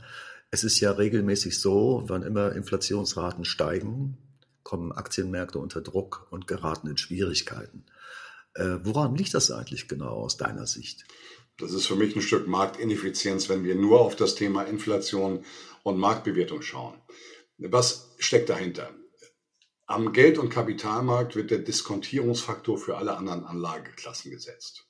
Es 0.50 0.64
ist 0.64 0.80
ja 0.80 0.90
regelmäßig 0.90 1.58
so, 1.58 2.02
wann 2.06 2.22
immer 2.22 2.52
Inflationsraten 2.52 3.46
steigen, 3.46 4.18
kommen 4.62 4.92
Aktienmärkte 4.92 5.58
unter 5.58 5.80
Druck 5.80 6.26
und 6.30 6.46
geraten 6.46 6.88
in 6.88 6.96
Schwierigkeiten. 6.96 7.84
Äh, 8.54 8.78
woran 8.82 9.14
liegt 9.14 9.34
das 9.34 9.50
eigentlich 9.50 9.88
genau 9.88 10.10
aus 10.10 10.36
deiner 10.36 10.66
Sicht? 10.66 11.04
Das 11.58 11.72
ist 11.72 11.86
für 11.86 11.96
mich 11.96 12.16
ein 12.16 12.22
Stück 12.22 12.48
Marktineffizienz, 12.48 13.48
wenn 13.48 13.64
wir 13.64 13.74
nur 13.74 14.00
auf 14.00 14.16
das 14.16 14.34
Thema 14.34 14.62
Inflation 14.62 15.44
und 15.82 15.98
Marktbewertung 15.98 16.62
schauen. 16.62 16.94
Was 17.58 18.14
steckt 18.18 18.48
dahinter? 18.48 18.90
Am 19.86 20.12
Geld- 20.12 20.38
und 20.38 20.48
Kapitalmarkt 20.48 21.36
wird 21.36 21.50
der 21.50 21.58
Diskontierungsfaktor 21.58 22.78
für 22.78 22.96
alle 22.96 23.16
anderen 23.16 23.44
Anlageklassen 23.44 24.30
gesetzt. 24.30 24.86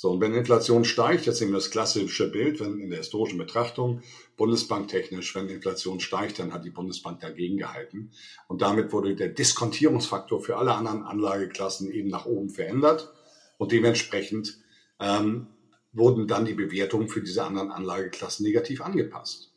So, 0.00 0.12
und 0.12 0.22
wenn 0.22 0.32
Inflation 0.32 0.86
steigt, 0.86 1.26
jetzt 1.26 1.40
nehmen 1.40 1.52
wir 1.52 1.58
das 1.58 1.70
klassische 1.70 2.30
Bild, 2.30 2.58
wenn 2.58 2.78
in 2.78 2.88
der 2.88 3.00
historischen 3.00 3.36
Betrachtung, 3.36 4.00
Bundesbanktechnisch, 4.38 5.34
wenn 5.34 5.50
Inflation 5.50 6.00
steigt, 6.00 6.38
dann 6.38 6.54
hat 6.54 6.64
die 6.64 6.70
Bundesbank 6.70 7.20
dagegen 7.20 7.58
gehalten. 7.58 8.10
Und 8.48 8.62
damit 8.62 8.94
wurde 8.94 9.14
der 9.14 9.28
Diskontierungsfaktor 9.28 10.42
für 10.42 10.56
alle 10.56 10.72
anderen 10.72 11.02
Anlageklassen 11.02 11.92
eben 11.92 12.08
nach 12.08 12.24
oben 12.24 12.48
verändert. 12.48 13.12
Und 13.58 13.72
dementsprechend 13.72 14.56
ähm, 15.00 15.48
wurden 15.92 16.26
dann 16.26 16.46
die 16.46 16.54
Bewertungen 16.54 17.10
für 17.10 17.20
diese 17.20 17.44
anderen 17.44 17.70
Anlageklassen 17.70 18.46
negativ 18.46 18.80
angepasst. 18.80 19.52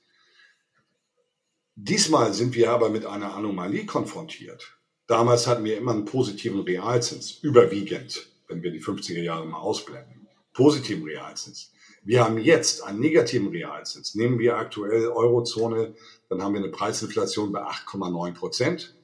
Diesmal 1.76 2.34
sind 2.34 2.54
wir 2.54 2.72
aber 2.72 2.90
mit 2.90 3.06
einer 3.06 3.34
Anomalie 3.34 3.86
konfrontiert. 3.86 4.78
Damals 5.08 5.48
hatten 5.48 5.64
wir 5.64 5.78
immer 5.78 5.94
einen 5.94 6.04
positiven 6.04 6.60
Realzins, 6.60 7.32
überwiegend, 7.32 8.28
wenn 8.50 8.62
wir 8.62 8.72
die 8.72 8.84
50er 8.84 9.22
Jahre 9.22 9.46
mal 9.46 9.60
ausblenden 9.60 10.23
positiven 10.54 11.04
Realzins. 11.04 11.72
Wir 12.04 12.24
haben 12.24 12.38
jetzt 12.38 12.84
einen 12.84 13.00
negativen 13.00 13.50
Realzins. 13.50 14.16
Nehmen 14.16 14.38
wir 14.40 14.58
aktuell 14.58 15.08
Eurozone, 15.08 15.96
dann 16.30 16.42
haben 16.42 16.54
wir 16.54 16.62
eine 16.62 16.72
Preisinflation 16.72 17.52
bei 17.52 17.62
8,9 17.62 18.34
Prozent. 18.34 18.96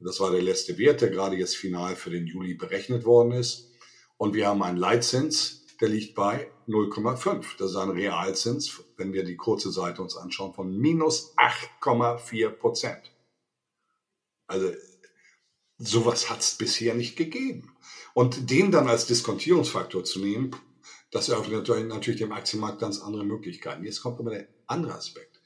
Das 0.00 0.18
war 0.18 0.32
der 0.32 0.42
letzte 0.42 0.78
Wert, 0.78 1.00
der 1.00 1.10
gerade 1.10 1.36
jetzt 1.36 1.56
final 1.56 1.94
für 1.94 2.10
den 2.10 2.26
Juli 2.26 2.54
berechnet 2.54 3.04
worden 3.04 3.32
ist. 3.32 3.70
Und 4.16 4.34
wir 4.34 4.48
haben 4.48 4.62
einen 4.62 4.76
Leitzins, 4.76 5.66
der 5.80 5.88
liegt 5.88 6.14
bei 6.14 6.50
0,5. 6.68 7.56
Das 7.58 7.70
ist 7.70 7.76
ein 7.76 7.90
Realzins, 7.90 8.82
wenn 8.96 9.12
wir 9.12 9.24
die 9.24 9.36
kurze 9.36 9.70
Seite 9.70 10.02
uns 10.02 10.16
anschauen, 10.16 10.54
von 10.54 10.76
minus 10.76 11.36
8,4 11.36 12.50
Prozent. 12.50 13.12
Also 14.48 14.72
sowas 15.78 16.30
hat 16.30 16.40
es 16.40 16.56
bisher 16.56 16.94
nicht 16.94 17.16
gegeben. 17.16 17.74
Und 18.14 18.50
den 18.50 18.70
dann 18.70 18.88
als 18.88 19.06
Diskontierungsfaktor 19.06 20.04
zu 20.04 20.20
nehmen, 20.20 20.50
das 21.12 21.28
eröffnet 21.28 21.68
natürlich 21.88 22.20
dem 22.20 22.32
Aktienmarkt 22.32 22.80
ganz 22.80 23.00
andere 23.00 23.24
Möglichkeiten. 23.24 23.84
Jetzt 23.84 24.02
kommt 24.02 24.18
aber 24.18 24.30
der 24.30 24.48
andere 24.66 24.94
Aspekt. 24.94 25.40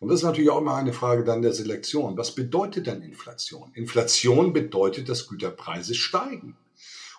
Und 0.00 0.08
das 0.08 0.18
ist 0.18 0.24
natürlich 0.24 0.50
auch 0.50 0.60
immer 0.60 0.74
eine 0.74 0.92
Frage 0.92 1.22
dann 1.22 1.42
der 1.42 1.52
Selektion. 1.52 2.18
Was 2.18 2.34
bedeutet 2.34 2.88
denn 2.88 3.02
Inflation? 3.02 3.70
Inflation 3.74 4.52
bedeutet, 4.52 5.08
dass 5.08 5.28
Güterpreise 5.28 5.94
steigen. 5.94 6.56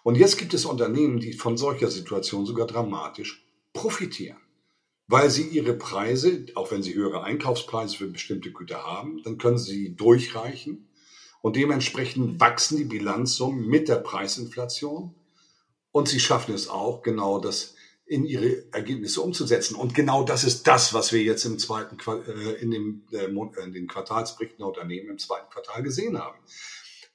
Und 0.03 0.15
jetzt 0.15 0.38
gibt 0.38 0.53
es 0.53 0.65
Unternehmen, 0.65 1.22
die 1.22 1.31
von 1.31 1.55
solcher 1.55 1.89
Situation 1.89 2.45
sogar 2.45 2.67
dramatisch 2.67 3.45
profitieren. 3.72 4.38
Weil 5.07 5.29
sie 5.29 5.48
ihre 5.48 5.74
Preise, 5.74 6.45
auch 6.55 6.72
wenn 6.72 6.83
sie 6.83 6.95
höhere 6.95 7.24
Einkaufspreise 7.24 7.95
für 7.95 8.07
bestimmte 8.07 8.51
Güter 8.51 8.83
haben, 8.83 9.24
dann 9.24 9.38
können 9.38 9.57
sie 9.57 9.95
durchreichen. 9.95 10.89
Und 11.41 11.55
dementsprechend 11.55 12.41
wachsen 12.41 12.77
die 12.77 12.83
Bilanzsummen 12.83 13.65
mit 13.65 13.88
der 13.88 13.95
Preisinflation. 13.95 15.15
Und 15.93 16.10
sie 16.10 16.19
schaffen 16.19 16.53
es 16.53 16.67
auch, 16.67 17.01
genau 17.01 17.39
das 17.39 17.75
in 18.13 18.25
ihre 18.25 18.72
Ergebnisse 18.72 19.22
umzusetzen. 19.22 19.75
Und 19.75 19.96
genau 19.96 20.24
das 20.24 20.43
ist 20.43 20.67
das, 20.67 20.93
was 20.93 21.12
wir 21.12 21.24
jetzt 21.24 21.46
im 21.46 21.58
zweiten 21.58 21.98
äh, 22.08 22.62
in, 22.62 22.70
dem, 22.70 23.03
äh, 23.12 23.25
in 23.25 23.74
den 23.74 23.88
Quartalsberichten 23.88 24.60
der 24.60 24.67
Unternehmen 24.67 25.10
im 25.10 25.17
zweiten 25.17 25.50
Quartal 25.50 25.82
gesehen 25.82 26.20
haben. 26.20 26.38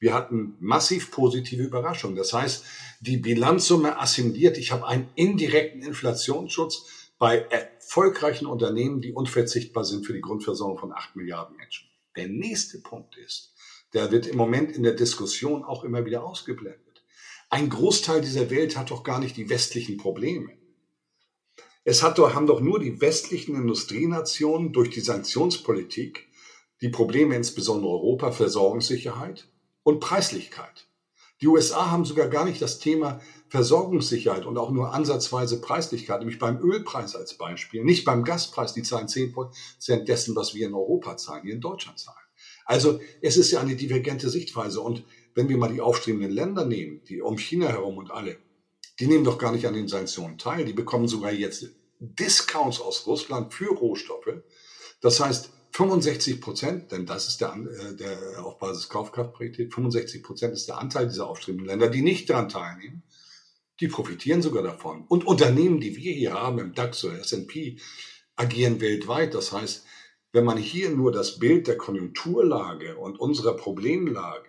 Wir 0.01 0.13
hatten 0.13 0.57
massiv 0.59 1.13
positive 1.13 1.63
Überraschungen. 1.63 2.17
Das 2.17 2.33
heißt, 2.33 2.65
die 3.01 3.17
Bilanzsumme 3.17 3.99
assimiliert. 3.99 4.59
Ich 4.59 4.73
habe 4.73 4.87
einen 4.89 5.09
indirekten 5.15 5.83
Inflationsschutz 5.83 6.87
bei 7.19 7.39
erfolgreichen 7.39 8.47
Unternehmen, 8.47 9.01
die 9.01 9.13
unverzichtbar 9.13 9.85
sind 9.85 10.05
für 10.05 10.13
die 10.13 10.21
Grundversorgung 10.21 10.79
von 10.79 10.93
acht 10.93 11.15
Milliarden 11.15 11.57
Menschen. 11.57 11.89
Der 12.17 12.27
nächste 12.27 12.81
Punkt 12.81 13.17
ist, 13.17 13.55
der 13.93 14.11
wird 14.11 14.27
im 14.27 14.37
Moment 14.37 14.73
in 14.73 14.83
der 14.83 14.95
Diskussion 14.95 15.63
auch 15.63 15.85
immer 15.85 16.05
wieder 16.05 16.25
ausgeblendet. 16.25 17.05
Ein 17.51 17.71
Großteil 17.71 18.21
dieser 18.21 18.51
Welt 18.51 18.77
hat 18.77 18.91
doch 18.91 19.05
gar 19.05 19.21
nicht 19.21 19.37
die 19.37 19.49
westlichen 19.49 19.97
Probleme. 19.97 20.59
Es 21.91 22.03
hat 22.03 22.19
haben 22.19 22.47
doch 22.47 22.61
nur 22.61 22.81
die 22.81 23.01
westlichen 23.01 23.55
Industrienationen 23.55 24.75
durch 24.75 24.91
die 24.91 25.01
Sanktionspolitik 25.01 26.29
die 26.83 26.91
Probleme 26.91 27.35
insbesondere 27.35 27.91
Europa, 27.91 28.31
Versorgungssicherheit 28.31 29.49
und 29.85 29.99
Preislichkeit. 29.99 30.87
Die 31.41 31.47
USA 31.47 31.91
haben 31.91 32.05
sogar 32.05 32.29
gar 32.29 32.45
nicht 32.45 32.61
das 32.61 32.79
Thema 32.79 33.23
Versorgungssicherheit 33.49 34.45
und 34.45 34.59
auch 34.59 34.71
nur 34.71 34.93
ansatzweise 34.93 35.63
Preislichkeit, 35.63 36.19
nämlich 36.19 36.39
beim 36.39 36.61
Ölpreis 36.61 37.17
als 37.17 37.39
Beispiel, 37.39 37.83
nicht 37.83 38.05
beim 38.05 38.23
Gaspreis, 38.23 38.75
die 38.75 38.83
zahlen 38.83 39.09
10 39.09 39.33
Prozent 39.33 40.09
dessen, 40.09 40.37
was 40.37 40.55
wir 40.55 40.67
in 40.67 40.75
Europa 40.75 41.17
zahlen, 41.17 41.45
hier 41.45 41.55
in 41.55 41.63
Deutschland 41.63 41.99
zahlen. 41.99 42.19
Also 42.67 43.01
es 43.23 43.39
ist 43.39 43.51
ja 43.51 43.61
eine 43.61 43.77
divergente 43.77 44.29
Sichtweise 44.29 44.83
und 44.83 45.05
wenn 45.35 45.49
wir 45.49 45.57
mal 45.57 45.73
die 45.73 45.81
aufstrebenden 45.81 46.33
Länder 46.33 46.67
nehmen, 46.67 47.01
die 47.09 47.23
um 47.23 47.39
China 47.39 47.69
herum 47.69 47.97
und 47.97 48.11
alle, 48.11 48.37
die 49.01 49.07
nehmen 49.07 49.25
doch 49.25 49.39
gar 49.39 49.53
nicht 49.53 49.67
an 49.67 49.75
den 49.75 49.89
Sanktionen 49.89 50.39
teil. 50.39 50.65
Die 50.65 50.73
bekommen 50.73 51.09
sogar 51.09 51.33
jetzt 51.33 51.71
Discounts 52.01 52.81
aus 52.81 53.07
Russland 53.07 53.53
für 53.53 53.73
Rohstoffe. 53.73 54.43
Das 55.01 55.21
heißt, 55.21 55.51
65 55.73 56.41
Prozent, 56.41 56.93
denn 56.93 57.07
das 57.07 57.29
ist 57.29 57.41
der, 57.41 57.55
äh, 57.55 57.95
der 57.95 58.45
auf 58.45 58.59
Basis 58.59 58.89
Kaufkraftparität, 58.89 59.73
65 59.73 60.23
Prozent 60.23 60.55
ist 60.55 60.69
der 60.69 60.79
Anteil 60.79 61.07
dieser 61.07 61.29
aufstrebenden 61.29 61.69
Länder, 61.69 61.89
die 61.89 62.03
nicht 62.03 62.29
daran 62.31 62.49
teilnehmen. 62.49 63.03
Die 63.81 63.89
profitieren 63.89 64.43
sogar 64.43 64.65
davon. 64.65 65.05
Und 65.07 65.25
Unternehmen, 65.25 65.81
die 65.81 65.95
wir 65.95 66.13
hier 66.13 66.33
haben 66.33 66.59
im 66.59 66.75
DAX 66.75 67.05
oder 67.05 67.21
S&P, 67.21 67.79
agieren 68.35 68.81
weltweit. 68.81 69.35
Das 69.35 69.53
heißt, 69.53 69.85
wenn 70.33 70.45
man 70.45 70.59
hier 70.59 70.91
nur 70.91 71.13
das 71.13 71.39
Bild 71.39 71.69
der 71.69 71.77
Konjunkturlage 71.77 72.97
und 72.97 73.21
unserer 73.21 73.55
Problemlage 73.55 74.49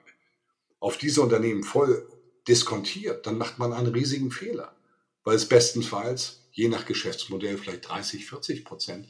auf 0.80 0.98
diese 0.98 1.22
Unternehmen 1.22 1.64
voll 1.64 2.08
diskontiert, 2.48 3.26
dann 3.26 3.38
macht 3.38 3.60
man 3.60 3.74
einen 3.74 3.94
riesigen 3.94 4.32
Fehler, 4.32 4.76
weil 5.24 5.36
es 5.36 5.48
bestenfalls 5.48 6.48
je 6.52 6.68
nach 6.68 6.86
Geschäftsmodell 6.86 7.58
vielleicht 7.58 7.88
30, 7.88 8.26
40 8.26 8.66
Prozent 8.66 9.08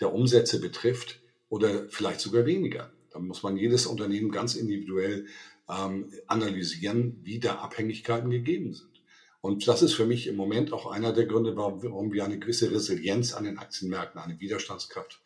der 0.00 0.12
Umsätze 0.12 0.60
betrifft 0.60 1.20
oder 1.48 1.88
vielleicht 1.88 2.20
sogar 2.20 2.46
weniger. 2.46 2.92
Da 3.10 3.18
muss 3.18 3.42
man 3.42 3.56
jedes 3.56 3.86
Unternehmen 3.86 4.30
ganz 4.30 4.54
individuell 4.54 5.26
ähm, 5.68 6.12
analysieren, 6.26 7.20
wie 7.22 7.40
da 7.40 7.56
Abhängigkeiten 7.56 8.30
gegeben 8.30 8.74
sind. 8.74 8.96
Und 9.40 9.68
das 9.68 9.82
ist 9.82 9.94
für 9.94 10.06
mich 10.06 10.26
im 10.26 10.36
Moment 10.36 10.72
auch 10.72 10.90
einer 10.90 11.12
der 11.12 11.26
Gründe, 11.26 11.56
warum 11.56 12.12
wir 12.12 12.24
eine 12.24 12.38
gewisse 12.38 12.70
Resilienz 12.70 13.32
an 13.32 13.44
den 13.44 13.58
Aktienmärkten, 13.58 14.20
eine 14.20 14.40
Widerstandskraft 14.40 15.20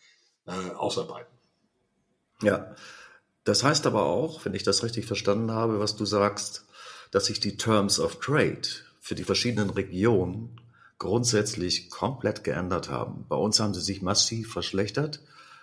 äh, 0.47 0.51
ausarbeiten. 0.51 1.33
Ja, 2.43 2.75
das 3.45 3.65
heißt 3.65 3.87
aber 3.87 4.05
auch, 4.05 4.45
wenn 4.45 4.55
ich 4.55 4.63
das 4.63 4.83
richtig 4.83 5.07
verstanden 5.07 5.53
habe, 5.53 5.81
was 5.81 5.97
du 5.97 6.05
sagst, 6.05 6.67
dass 7.11 7.27
sich 7.27 7.41
die 7.41 7.57
Terms 7.57 7.99
of 7.99 8.21
Trade 8.21 8.63
für 9.01 9.15
die 9.15 9.25
verschiedenen 9.25 9.71
Regionen 9.71 10.61
grundsätzlich 10.99 11.91
komplett 11.91 12.45
geändert 12.45 12.91
haben. 12.91 13.25
Bei 13.29 13.37
uns 13.37 13.59
haben 13.59 13.75
sie 13.75 13.81
sich 13.81 14.03
massiv 14.03 14.53
verschlechtert. 14.53 15.21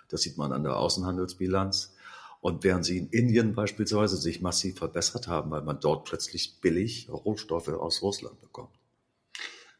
Das 0.08 0.22
sieht 0.22 0.36
man 0.36 0.52
an 0.52 0.64
der 0.64 0.76
Außenhandelsbilanz. 0.76 1.94
Und 2.40 2.62
während 2.64 2.84
sie 2.84 2.98
in 2.98 3.08
Indien 3.08 3.54
beispielsweise 3.54 4.16
sich 4.16 4.40
massiv 4.40 4.78
verbessert 4.78 5.26
haben, 5.26 5.50
weil 5.50 5.62
man 5.62 5.80
dort 5.80 6.04
plötzlich 6.04 6.60
billig 6.60 7.08
Rohstoffe 7.10 7.68
aus 7.68 8.02
Russland 8.02 8.40
bekommt. 8.40 8.70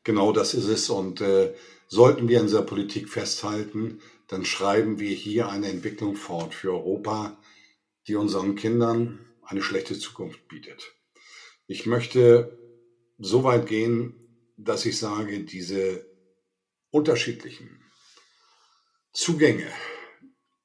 Genau 0.04 0.32
das 0.32 0.54
ist 0.54 0.66
es. 0.66 0.90
Und 0.90 1.20
äh, 1.20 1.54
sollten 1.87 2.28
wir 2.28 2.40
in 2.40 2.46
dieser 2.46 2.62
Politik 2.62 3.08
festhalten, 3.08 4.00
dann 4.28 4.44
schreiben 4.44 4.98
wir 4.98 5.10
hier 5.10 5.48
eine 5.48 5.68
Entwicklung 5.68 6.16
fort 6.16 6.54
für 6.54 6.72
Europa, 6.72 7.37
die 8.06 8.14
unseren 8.14 8.56
Kindern 8.56 9.18
eine 9.42 9.62
schlechte 9.62 9.98
Zukunft 9.98 10.46
bietet. 10.48 10.94
Ich 11.70 11.84
möchte 11.84 12.58
so 13.18 13.44
weit 13.44 13.66
gehen, 13.66 14.14
dass 14.56 14.87
ich 14.87 14.98
sage, 14.98 15.44
diese 15.44 16.06
unterschiedlichen 16.90 17.68
Zugänge 19.12 19.70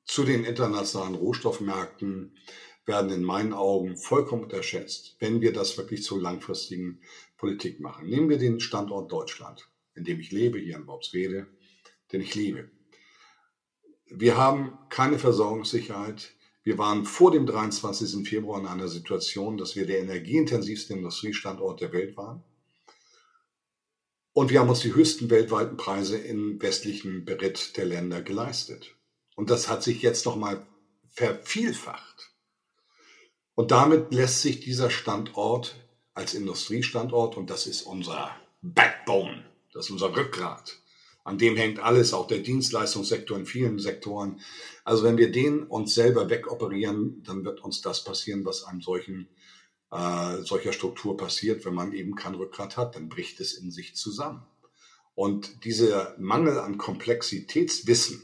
zu 0.06 0.24
den 0.24 0.46
internationalen 0.46 1.16
Rohstoffmärkten 1.16 2.38
werden 2.86 3.12
in 3.12 3.22
meinen 3.22 3.52
Augen 3.52 3.98
vollkommen 3.98 4.44
unterschätzt, 4.44 5.18
wenn 5.20 5.42
wir 5.42 5.52
das 5.52 5.78
wirklich 5.78 6.04
zur 6.04 6.22
langfristigen 6.22 7.02
Politik 7.36 7.82
machen. 7.82 8.08
Nehmen 8.08 8.30
wir 8.30 8.38
den 8.38 8.62
Standort 8.62 9.12
Deutschland, 9.12 9.70
in 9.96 10.06
dem 10.06 10.22
ich 10.22 10.32
lebe, 10.32 10.58
hier 10.58 10.78
in 10.78 10.86
Bobswede, 10.86 11.48
den 12.14 12.22
ich 12.22 12.34
liebe. 12.34 12.72
Wir 14.06 14.38
haben 14.38 14.80
keine 14.88 15.20
Versorgungssicherheit. 15.20 16.34
Wir 16.64 16.78
waren 16.78 17.06
vor 17.06 17.32
dem 17.32 17.46
23. 17.46 18.28
Februar 18.28 18.60
in 18.60 18.68
einer 18.68 18.88
Situation, 18.88 19.58
dass 19.58 19.76
wir 19.76 19.86
der 19.86 20.00
energieintensivste 20.00 20.94
Industriestandort 20.94 21.82
der 21.82 21.92
Welt 21.92 22.16
waren. 22.16 22.44
Und 24.32 24.50
wir 24.50 24.60
haben 24.60 24.70
uns 24.70 24.80
die 24.80 24.96
höchsten 24.96 25.30
weltweiten 25.30 25.78
Preise 25.78 26.18
im 26.18 26.62
westlichen 26.62 27.26
Beritt 27.26 27.78
der 27.78 27.86
Länder 27.86 28.22
geleistet. 28.22 28.96
Und 29.36 29.50
das 29.50 29.68
hat 29.68 29.84
sich 29.84 30.02
jetzt 30.02 30.26
nochmal 30.26 30.66
vervielfacht. 31.10 32.32
Und 33.56 33.72
damit 33.72 34.14
lässt 34.14 34.42
sich 34.42 34.62
dieser 34.62 34.90
Standort 34.90 35.76
als 36.14 36.34
Industriestandort, 36.34 37.38
und 37.38 37.50
das 37.50 37.68
ist 37.68 37.84
unser 37.84 38.36
Backbone, 38.62 39.46
das 39.74 39.86
ist 39.86 39.92
unser 39.92 40.16
Rückgrat, 40.16 40.80
an 41.24 41.38
dem 41.38 41.56
hängt 41.56 41.80
alles, 41.80 42.14
auch 42.14 42.28
der 42.28 42.40
Dienstleistungssektor 42.40 43.38
in 43.38 43.46
vielen 43.46 43.80
Sektoren. 43.80 44.42
Also 44.84 45.04
wenn 45.04 45.18
wir 45.18 45.32
den 45.32 45.64
uns 45.64 45.96
selber 45.96 46.30
wegoperieren, 46.30 47.24
dann 47.24 47.46
wird 47.46 47.62
uns 47.64 47.82
das 47.82 48.04
passieren, 48.04 48.46
was 48.46 48.64
einem 48.66 48.82
solchen, 48.82 49.30
äh, 49.92 50.42
solcher 50.42 50.74
Struktur 50.74 51.16
passiert, 51.16 51.64
wenn 51.66 51.74
man 51.74 51.94
eben 51.94 52.16
kein 52.16 52.36
Rückgrat 52.36 52.76
hat, 52.76 52.96
dann 52.96 53.08
bricht 53.08 53.40
es 53.40 53.54
in 53.54 53.72
sich 53.72 53.96
zusammen. 53.96 54.46
Und 55.16 55.64
dieser 55.64 56.16
Mangel 56.20 56.60
an 56.60 56.78
Komplexitätswissen 56.78 58.22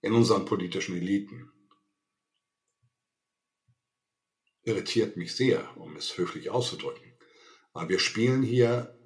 in 0.00 0.14
unseren 0.14 0.44
politischen 0.44 0.96
Eliten 0.96 1.52
irritiert 4.62 5.16
mich 5.16 5.34
sehr, 5.34 5.68
um 5.76 5.96
es 5.96 6.16
höflich 6.16 6.50
auszudrücken. 6.50 7.12
Aber 7.72 7.88
wir 7.88 7.98
spielen 7.98 8.42
hier 8.42 8.96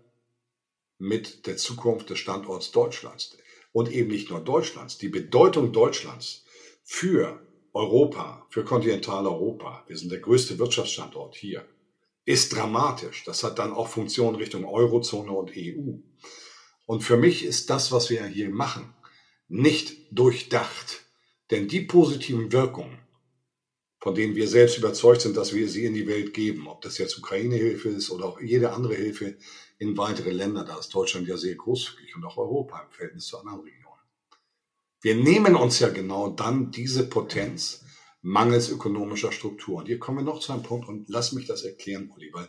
mit 0.99 1.47
der 1.47 1.57
Zukunft 1.57 2.11
des 2.11 2.19
Standorts 2.19 2.73
Deutschlands 2.73 3.37
und 3.73 3.91
eben 3.91 4.11
nicht 4.11 4.31
nur 4.31 4.41
Deutschlands. 4.41 4.99
Die 4.99 5.09
Bedeutung 5.09 5.73
Deutschlands 5.73 6.45
für 6.83 7.41
Europa, 7.73 8.47
für 8.49 8.65
Kontinentaleuropa, 8.65 9.85
wir 9.87 9.97
sind 9.97 10.11
der 10.11 10.21
größte 10.21 10.59
Wirtschaftsstandort 10.59 11.37
hier, 11.37 11.67
ist 12.25 12.55
dramatisch. 12.55 13.25
Das 13.25 13.45
hat 13.45 13.59
dann 13.59 13.73
auch 13.73 13.89
Funktionen 13.89 14.37
Richtung 14.37 14.65
Eurozone 14.65 15.31
und 15.31 15.53
EU. 15.57 15.99
Und 16.87 17.03
für 17.03 17.17
mich 17.17 17.45
ist 17.45 17.71
das, 17.71 17.93
was 17.93 18.11
wir 18.11 18.25
hier 18.27 18.51
machen, 18.51 18.95
nicht 19.49 19.97
durchdacht. 20.11 21.05
Denn 21.51 21.69
die 21.69 21.81
positiven 21.81 22.53
Wirkungen, 22.53 22.99
von 24.01 24.15
denen 24.15 24.35
wir 24.35 24.49
selbst 24.49 24.79
überzeugt 24.79 25.21
sind, 25.21 25.37
dass 25.37 25.55
wir 25.55 25.69
sie 25.69 25.85
in 25.85 25.95
die 25.95 26.07
Welt 26.07 26.35
geben, 26.35 26.69
ob 26.69 26.81
das 26.83 26.99
jetzt 26.99 27.19
Ukraine-Hilfe 27.19 27.91
ist 27.91 28.11
oder 28.11 28.27
auch 28.27 28.41
jede 28.41 28.73
andere 28.73 28.95
Hilfe, 28.95 29.37
in 29.79 29.97
weitere 29.97 30.31
Länder. 30.31 30.65
Da 30.65 30.79
ist 30.79 30.95
Deutschland 30.95 31.29
ja 31.29 31.37
sehr 31.37 31.55
großzügig 31.55 32.17
und 32.17 32.25
auch 32.25 32.37
Europa 32.37 32.81
im 32.81 32.91
Verhältnis 32.91 33.27
zu 33.27 33.39
anderen 33.39 33.61
Regionen. 33.61 34.01
Wir 35.03 35.15
nehmen 35.15 35.55
uns 35.55 35.79
ja 35.79 35.89
genau 35.89 36.31
dann 36.31 36.71
diese 36.71 37.09
Potenz 37.09 37.85
mangels 38.23 38.71
ökonomischer 38.71 39.31
Struktur. 39.31 39.79
Und 39.79 39.87
hier 39.87 39.99
kommen 39.99 40.19
wir 40.19 40.25
noch 40.25 40.41
zu 40.41 40.53
einem 40.53 40.63
Punkt 40.63 40.89
und 40.89 41.09
lass 41.09 41.33
mich 41.33 41.47
das 41.47 41.63
erklären, 41.63 42.11
Uli, 42.15 42.31
weil 42.33 42.49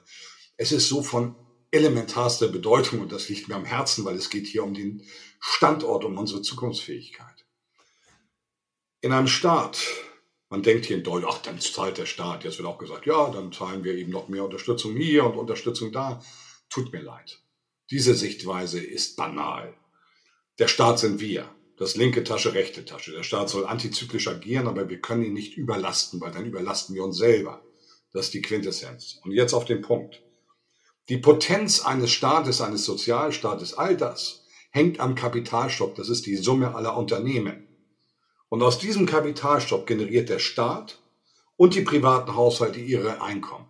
es 0.55 0.71
ist 0.71 0.89
so 0.89 1.03
von 1.03 1.35
elementarster 1.69 2.47
Bedeutung 2.47 3.01
und 3.01 3.11
das 3.11 3.29
liegt 3.29 3.47
mir 3.47 3.55
am 3.55 3.65
Herzen, 3.65 4.05
weil 4.05 4.15
es 4.15 4.29
geht 4.29 4.47
hier 4.47 4.63
um 4.63 4.73
den 4.73 5.03
Standort, 5.39 6.03
um 6.03 6.17
unsere 6.17 6.41
Zukunftsfähigkeit. 6.41 7.45
In 9.01 9.11
einem 9.11 9.27
Staat, 9.27 9.79
man 10.49 10.63
denkt 10.63 10.85
hier 10.85 10.97
in 10.97 11.03
Deutschland, 11.03 11.35
ach, 11.37 11.41
dann 11.43 11.59
zahlt 11.59 11.97
der 11.97 12.05
Staat. 12.05 12.43
Jetzt 12.43 12.57
wird 12.57 12.67
auch 12.67 12.79
gesagt, 12.79 13.05
ja, 13.05 13.29
dann 13.29 13.51
zahlen 13.51 13.83
wir 13.83 13.93
eben 13.93 14.11
noch 14.11 14.29
mehr 14.29 14.45
Unterstützung 14.45 14.95
hier 14.95 15.25
und 15.25 15.37
Unterstützung 15.37 15.91
da. 15.91 16.23
Tut 16.69 16.91
mir 16.91 17.01
leid. 17.01 17.39
Diese 17.89 18.15
Sichtweise 18.15 18.79
ist 18.79 19.15
banal. 19.15 19.73
Der 20.59 20.67
Staat 20.67 20.99
sind 20.99 21.19
wir. 21.19 21.49
Das 21.77 21.95
linke 21.95 22.23
Tasche, 22.23 22.53
rechte 22.53 22.85
Tasche. 22.85 23.11
Der 23.11 23.23
Staat 23.23 23.49
soll 23.49 23.65
antizyklisch 23.65 24.27
agieren, 24.27 24.67
aber 24.67 24.89
wir 24.89 24.99
können 24.99 25.23
ihn 25.23 25.33
nicht 25.33 25.57
überlasten, 25.57 26.19
weil 26.19 26.31
dann 26.31 26.45
überlasten 26.45 26.95
wir 26.95 27.03
uns 27.03 27.17
selber. 27.17 27.61
Das 28.11 28.25
ist 28.25 28.33
die 28.33 28.41
Quintessenz. 28.41 29.19
Und 29.23 29.31
jetzt 29.31 29.53
auf 29.53 29.65
den 29.65 29.81
Punkt. 29.81 30.23
Die 31.09 31.17
Potenz 31.17 31.81
eines 31.81 32.11
Staates, 32.11 32.61
eines 32.61 32.83
Sozialstaates, 32.83 33.75
all 33.75 33.95
das 33.95 34.43
hängt 34.71 34.99
am 34.99 35.15
Kapitalstock. 35.15 35.95
Das 35.95 36.09
ist 36.09 36.25
die 36.25 36.35
Summe 36.35 36.75
aller 36.75 36.97
Unternehmen. 36.97 37.67
Und 38.49 38.63
aus 38.63 38.79
diesem 38.79 39.05
Kapitalstock 39.05 39.85
generiert 39.85 40.29
der 40.29 40.39
Staat 40.39 40.99
und 41.57 41.75
die 41.75 41.81
privaten 41.81 42.35
Haushalte 42.35 42.79
ihre 42.79 43.21
Einkommen. 43.21 43.67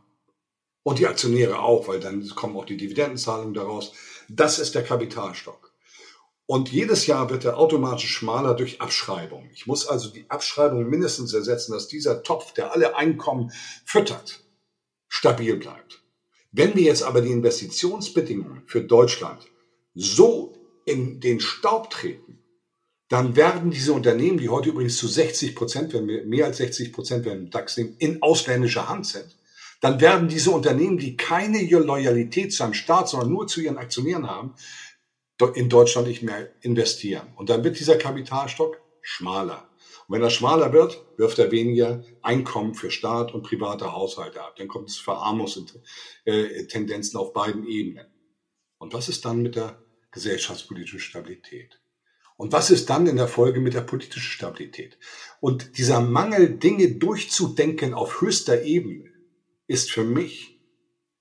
Und 0.87 0.99
die 0.99 1.07
Aktionäre 1.07 1.59
auch, 1.59 1.89
weil 1.89 1.99
dann 1.99 2.25
kommen 2.29 2.55
auch 2.55 2.63
die 2.63 2.77
Dividendenzahlungen 2.77 3.53
daraus. 3.53 3.91
Das 4.29 4.57
ist 4.57 4.73
der 4.73 4.85
Kapitalstock. 4.85 5.73
Und 6.45 6.71
jedes 6.71 7.07
Jahr 7.07 7.29
wird 7.29 7.43
er 7.43 7.57
automatisch 7.57 8.09
schmaler 8.09 8.53
durch 8.53 8.79
Abschreibung. 8.79 9.49
Ich 9.53 9.67
muss 9.67 9.85
also 9.85 10.07
die 10.07 10.29
Abschreibung 10.29 10.89
mindestens 10.89 11.33
ersetzen, 11.33 11.73
dass 11.73 11.89
dieser 11.89 12.23
Topf, 12.23 12.53
der 12.53 12.71
alle 12.71 12.95
Einkommen 12.95 13.51
füttert, 13.83 14.45
stabil 15.09 15.57
bleibt. 15.57 16.01
Wenn 16.53 16.73
wir 16.73 16.83
jetzt 16.83 17.03
aber 17.03 17.19
die 17.19 17.33
Investitionsbedingungen 17.33 18.63
für 18.65 18.81
Deutschland 18.81 19.41
so 19.93 20.53
in 20.85 21.19
den 21.19 21.41
Staub 21.41 21.89
treten, 21.89 22.39
dann 23.09 23.35
werden 23.35 23.71
diese 23.71 23.91
Unternehmen, 23.91 24.37
die 24.37 24.47
heute 24.47 24.69
übrigens 24.69 24.95
zu 24.95 25.09
60 25.09 25.53
Prozent, 25.53 25.93
wenn 25.93 26.07
wir 26.07 26.23
mehr 26.23 26.45
als 26.45 26.55
60 26.57 26.93
Prozent, 26.93 27.25
wenn 27.25 27.41
wir 27.41 27.49
DAX 27.49 27.75
nehmen, 27.75 27.97
in 27.99 28.21
ausländischer 28.21 28.87
Hand 28.87 29.05
sind, 29.05 29.36
dann 29.81 30.01
werden 30.01 30.27
diese 30.27 30.51
Unternehmen, 30.51 30.97
die 30.97 31.17
keine 31.17 31.63
Loyalität 31.63 32.53
zu 32.53 32.63
einem 32.63 32.73
Staat, 32.73 33.09
sondern 33.09 33.31
nur 33.31 33.47
zu 33.47 33.61
ihren 33.61 33.77
Aktionären 33.77 34.27
haben, 34.27 34.55
in 35.53 35.69
Deutschland 35.69 36.07
nicht 36.07 36.23
mehr 36.23 36.49
investieren. 36.61 37.27
Und 37.35 37.49
dann 37.49 37.63
wird 37.63 37.79
dieser 37.79 37.97
Kapitalstock 37.97 38.81
schmaler. 39.01 39.69
Und 40.07 40.15
wenn 40.15 40.23
er 40.23 40.29
schmaler 40.29 40.73
wird, 40.73 41.05
wirft 41.17 41.37
er 41.37 41.51
weniger 41.51 42.03
Einkommen 42.21 42.73
für 42.73 42.89
Staat 42.89 43.33
und 43.33 43.43
private 43.43 43.93
Haushalte 43.93 44.41
ab. 44.41 44.55
Dann 44.57 44.67
kommt 44.67 44.89
es 44.89 44.97
Verarmungstendenzen 44.97 47.19
auf 47.19 47.33
beiden 47.33 47.67
Ebenen. 47.67 48.07
Und 48.79 48.93
was 48.93 49.09
ist 49.09 49.25
dann 49.25 49.41
mit 49.41 49.55
der 49.55 49.83
gesellschaftspolitischen 50.11 50.99
Stabilität? 50.99 51.81
Und 52.35 52.53
was 52.53 52.69
ist 52.69 52.89
dann 52.89 53.07
in 53.07 53.17
der 53.17 53.27
Folge 53.27 53.59
mit 53.59 53.73
der 53.73 53.81
politischen 53.81 54.21
Stabilität? 54.21 54.97
Und 55.39 55.77
dieser 55.77 56.01
Mangel, 56.01 56.57
Dinge 56.57 56.95
durchzudenken 56.95 57.93
auf 57.93 58.21
höchster 58.21 58.63
Ebene, 58.63 59.11
ist 59.67 59.91
für 59.91 60.03
mich 60.03 60.59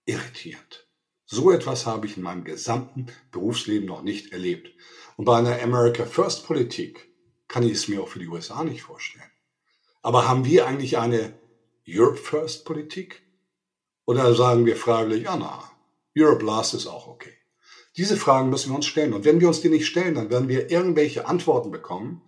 irritierend. 0.05 0.87
So 1.27 1.51
etwas 1.51 1.87
habe 1.87 2.07
ich 2.07 2.17
in 2.17 2.23
meinem 2.23 2.45
gesamten 2.45 3.07
Berufsleben 3.33 3.87
noch 3.87 4.03
nicht 4.03 4.33
erlebt. 4.33 4.71
Und 5.17 5.25
bei 5.25 5.37
einer 5.37 5.61
America 5.61 6.05
First 6.05 6.47
Politik 6.47 7.09
kann 7.49 7.65
ich 7.65 7.73
es 7.73 7.89
mir 7.89 8.03
auch 8.03 8.09
für 8.09 8.21
die 8.21 8.29
USA 8.29 8.63
nicht 8.63 8.83
vorstellen. 8.83 9.31
Aber 10.03 10.29
haben 10.29 10.45
wir 10.45 10.67
eigentlich 10.67 10.99
eine 10.99 11.37
Europe 11.89 12.19
First 12.19 12.65
Politik? 12.65 13.23
Oder 14.05 14.35
sagen 14.37 14.67
wir 14.67 14.77
freiwillig, 14.77 15.25
ja 15.25 15.37
na, 15.37 15.69
Europe 16.17 16.45
Last 16.45 16.75
ist 16.75 16.87
auch 16.87 17.09
okay. 17.09 17.33
Diese 17.97 18.17
Fragen 18.17 18.51
müssen 18.51 18.71
wir 18.71 18.77
uns 18.77 18.87
stellen. 18.87 19.15
Und 19.15 19.25
wenn 19.25 19.41
wir 19.41 19.49
uns 19.49 19.63
die 19.63 19.69
nicht 19.69 19.87
stellen, 19.87 20.15
dann 20.15 20.31
werden 20.31 20.49
wir 20.49 20.71
irgendwelche 20.71 21.27
Antworten 21.27 21.71
bekommen, 21.71 22.23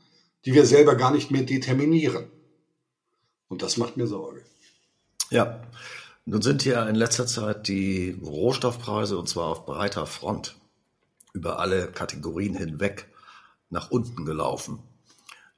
die 0.45 0.55
wir 0.55 0.67
selber 0.67 0.95
gar 0.95 1.13
nicht 1.13 1.31
mehr 1.31 1.43
determinieren. 1.43 2.31
Und 3.49 3.63
das 3.63 3.77
macht 3.77 3.97
mir 3.97 4.07
Sorge. 4.07 4.45
Ja, 5.31 5.63
nun 6.29 6.43
sind 6.43 6.63
ja 6.67 6.87
in 6.87 6.95
letzter 6.95 7.27
Zeit 7.27 7.69
die 7.69 8.19
Rohstoffpreise, 8.23 9.17
und 9.17 9.31
zwar 9.31 9.47
auf 9.47 9.65
breiter 9.65 10.05
Front, 10.05 10.57
über 11.33 11.59
alle 11.59 11.91
Kategorien 11.91 12.55
hinweg 12.55 13.09
nach 13.71 13.91
unten 13.91 14.27
gelaufen. 14.27 14.81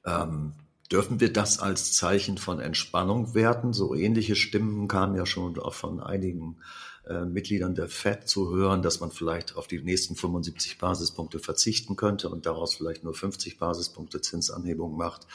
Ähm, 0.05 0.53
dürfen 0.89 1.19
wir 1.19 1.33
das 1.33 1.59
als 1.59 1.91
Zeichen 1.91 2.37
von 2.37 2.61
Entspannung 2.61 3.33
werten? 3.33 3.73
So 3.73 3.93
ähnliche 3.93 4.37
Stimmen 4.37 4.87
kamen 4.87 5.15
ja 5.15 5.25
schon 5.25 5.59
auch 5.59 5.73
von 5.73 5.99
einigen 5.99 6.61
äh, 7.07 7.25
Mitgliedern 7.25 7.73
der 7.73 7.89
FED 7.89 8.27
zu 8.27 8.55
hören, 8.55 8.81
dass 8.81 8.99
man 8.99 9.11
vielleicht 9.11 9.55
auf 9.55 9.67
die 9.67 9.81
nächsten 9.81 10.15
75 10.15 10.77
Basispunkte 10.77 11.39
verzichten 11.39 11.95
könnte 11.95 12.29
und 12.29 12.45
daraus 12.45 12.75
vielleicht 12.75 13.03
nur 13.03 13.13
50 13.13 13.57
Basispunkte 13.57 14.21
Zinsanhebung 14.21 14.95
macht? 14.95 15.25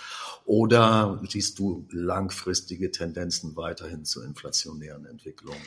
Oder 0.44 1.20
siehst 1.29 1.59
du 1.59 1.87
langfristige 1.90 2.92
Tendenzen 2.92 3.57
weiterhin 3.57 4.05
zu 4.05 4.22
inflationären 4.22 5.07
Entwicklungen? 5.07 5.61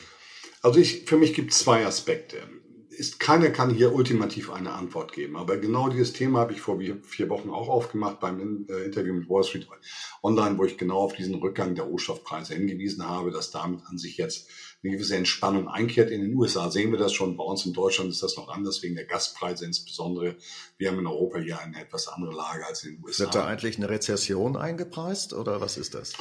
Also 0.62 0.80
ich, 0.80 1.06
für 1.06 1.18
mich 1.18 1.34
gibt 1.34 1.52
es 1.52 1.60
zwei 1.60 1.86
Aspekte. 1.86 2.38
ist, 2.90 3.20
keiner 3.20 3.50
kann 3.50 3.70
hier 3.70 3.94
ultimativ 3.94 4.52
eine 4.52 4.74
Antwort 4.74 5.14
geben. 5.14 5.38
Aber 5.38 5.58
genau 5.58 5.90
dieses 5.90 6.12
Thema 6.12 6.40
habe 6.40 6.54
ich 6.54 6.62
vor 6.62 6.80
vier 7.04 7.30
Wochen 7.30 7.50
auch 7.50 7.70
aufgemacht 7.70 8.20
beim 8.20 8.66
äh, 8.70 8.84
Interview 8.84 9.14
mit 9.14 9.30
Wall 9.30 9.44
Street 9.44 9.68
Online, 10.22 10.58
wo 10.58 10.66
ich 10.66 10.78
genau 10.78 11.00
auf 11.00 11.14
diesen 11.14 11.36
Rückgang 11.36 11.76
der 11.76 11.86
Rohstoffpreise 11.86 12.56
hingewiesen 12.56 13.08
habe, 13.08 13.32
dass 13.32 13.52
damit 13.52 13.86
an 13.86 13.98
sich 13.98 14.18
jetzt 14.18 14.50
eine 14.84 14.94
gewisse 14.94 15.15
Entspannung 15.15 15.68
einkehrt. 15.68 16.10
In 16.10 16.22
den 16.22 16.34
USA 16.36 16.72
sehen 16.72 16.92
wir 16.92 17.00
das 17.00 17.13
schon. 17.13 17.36
Bei 17.36 17.44
uns 17.44 17.65
in 17.65 17.74
Deutschland 17.74 18.10
ist 18.12 18.24
das 18.24 18.38
noch 18.38 18.48
anders, 18.48 18.82
wegen 18.82 18.96
der 18.96 19.06
Gaspreise 19.06 19.65
insbesondere. 19.65 20.38
Wir 20.78 20.89
haben 20.89 21.00
in 21.00 21.08
Europa 21.08 21.39
hier 21.39 21.60
eine 21.60 21.82
etwas 21.82 22.08
andere 22.08 22.34
Lage 22.34 22.65
als 22.65 22.84
in 22.84 22.96
den 22.96 23.04
USA. 23.04 23.26
Wird 23.26 23.36
da 23.36 23.46
eigentlich 23.46 23.78
eine 23.78 23.89
Rezession 23.89 24.56
eingepreist 24.56 25.34
oder 25.34 25.60
was 25.60 25.78
ist 25.78 25.96
das? 25.96 26.13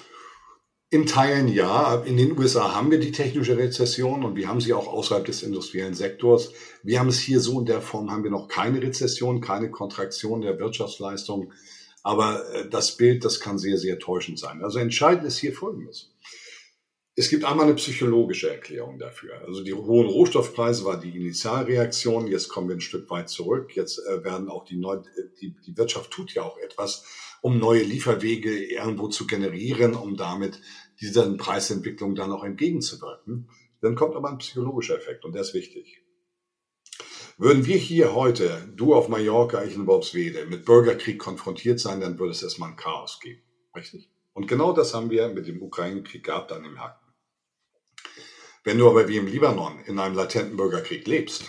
In 0.90 1.07
Teilen 1.07 1.49
ja. 1.49 2.03
In 2.03 2.16
den 2.16 2.37
USA 2.37 2.75
haben 2.75 2.90
wir 2.90 2.99
die 2.99 3.12
technische 3.12 3.59
Rezession 3.59 4.25
und 4.25 4.37
wir 4.37 4.49
haben 4.49 4.61
sie 4.61 4.73
auch 4.73 4.88
außerhalb 4.88 5.25
des 5.25 5.42
industriellen 5.42 5.94
Sektors. 5.94 6.51
Wir 6.83 6.99
haben 6.99 7.09
es 7.09 7.18
hier 7.21 7.40
so 7.40 7.61
in 7.61 7.66
der 7.66 7.83
Form, 7.83 8.11
haben 8.11 8.25
wir 8.25 8.31
noch 8.31 8.49
keine 8.49 8.83
Rezession, 8.83 9.42
keine 9.42 9.71
Kontraktion 9.71 10.40
der 10.40 10.59
Wirtschaftsleistung. 10.59 11.53
Aber 12.03 12.42
äh, 12.55 12.68
das 12.71 12.97
Bild, 12.97 13.25
das 13.25 13.38
kann 13.38 13.59
sehr, 13.59 13.77
sehr 13.77 13.99
täuschend 13.99 14.38
sein. 14.38 14.64
Also 14.64 14.79
entscheidend 14.79 15.27
ist 15.27 15.37
hier 15.37 15.53
Folgendes. 15.53 16.11
Es 17.18 17.31
gibt 17.31 17.44
einmal 17.44 17.66
eine 17.66 17.74
psychologische 17.74 18.48
Erklärung 18.48 19.00
dafür. 19.00 19.42
Also 19.44 19.64
die 19.64 19.74
hohen 19.74 20.07
Rohstoffpreise 20.07 20.85
war 20.85 21.00
die 21.00 21.16
Initialreaktion. 21.16 22.28
Jetzt 22.28 22.48
kommen 22.48 22.68
wir 22.68 22.76
ein 22.76 22.81
Stück 22.81 23.11
weit 23.11 23.28
zurück. 23.28 23.74
Jetzt 23.74 23.98
äh, 23.98 24.22
werden 24.22 24.48
auch 24.48 24.64
die, 24.64 24.76
Neu 24.76 25.00
die, 25.40 25.52
die 25.66 25.76
Wirtschaft 25.76 26.12
tut 26.12 26.33
ja 26.35 26.44
auch 26.44 26.57
etwas 26.59 27.04
um 27.40 27.59
neue 27.59 27.83
Lieferwege 27.83 28.64
irgendwo 28.64 29.09
zu 29.09 29.26
generieren, 29.26 29.94
um 29.94 30.16
damit 30.16 30.61
dieser 31.00 31.28
Preisentwicklung 31.37 32.14
dann 32.14 32.31
auch 32.31 32.44
entgegenzuwirken. 32.44 33.50
Dann 33.81 33.96
kommt 33.96 34.14
aber 34.14 34.31
ein 34.31 34.38
psychologischer 34.38 34.96
Effekt 34.96 35.24
und 35.24 35.35
der 35.35 35.42
ist 35.42 35.54
wichtig. 35.54 36.04
Würden 37.37 37.66
wir 37.66 37.78
hier 37.78 38.14
heute, 38.14 38.72
du 38.76 38.94
auf 38.94 39.09
Mallorca, 39.09 39.64
ich 39.64 39.74
in 39.74 39.88
Worpswede, 39.88 40.46
mit 40.46 40.64
Bürgerkrieg 40.64 41.18
konfrontiert 41.18 41.81
sein, 41.81 42.00
dann 42.00 42.20
würde 42.20 42.31
es 42.31 42.44
erstmal 42.44 42.70
ein 42.70 42.76
Chaos 42.76 43.18
geben. 43.20 43.42
Richtig? 43.74 44.09
Und 44.35 44.46
genau 44.46 44.72
das 44.72 44.94
haben 44.94 45.11
wir 45.11 45.28
mit 45.31 45.48
dem 45.48 45.61
Ukraine-Krieg 45.61 46.22
gehabt 46.22 46.52
an 46.52 46.62
dem 46.62 46.78
Haken. 46.78 47.08
Wenn 48.64 48.79
du 48.79 48.88
aber 48.88 49.09
wie 49.09 49.16
im 49.16 49.27
Libanon 49.27 49.81
in 49.87 49.99
einem 49.99 50.14
latenten 50.14 50.57
Bürgerkrieg 50.57 51.07
lebst, 51.07 51.44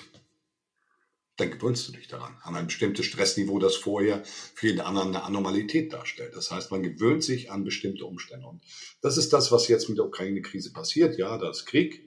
dann 1.39 1.52
gewöhnst 1.52 1.88
du 1.88 1.93
dich 1.93 2.08
daran, 2.08 2.36
an 2.43 2.56
ein 2.56 2.67
bestimmtes 2.67 3.06
Stressniveau, 3.06 3.60
das 3.60 3.76
vorher 3.76 4.24
für 4.26 4.67
jeden 4.67 4.82
anderen 4.82 5.10
eine 5.10 5.24
Anormalität 5.24 5.93
darstellt. 5.93 6.36
Das 6.36 6.52
heißt, 6.52 6.72
man 6.72 6.84
gewöhnt 6.84 7.24
sich 7.24 7.52
an 7.52 7.63
bestimmte 7.63 8.06
Umstände. 8.06 8.45
Und 8.48 8.62
das 9.02 9.17
ist 9.17 9.32
das, 9.32 9.52
was 9.52 9.67
jetzt 9.67 9.89
mit 9.89 9.98
der 9.98 10.06
Ukraine-Krise 10.06 10.74
passiert. 10.74 11.17
Ja, 11.17 11.38
da 11.38 11.50
ist 11.50 11.65
Krieg 11.65 12.04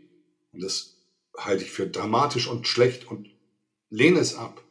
und 0.53 0.63
das 0.63 0.97
halte 1.37 1.65
ich 1.65 1.71
für 1.71 1.87
dramatisch 1.87 2.47
und 2.47 2.69
schlecht 2.69 3.07
und 3.07 3.31
lehne 3.89 4.21
es 4.21 4.35
ab. 4.35 4.63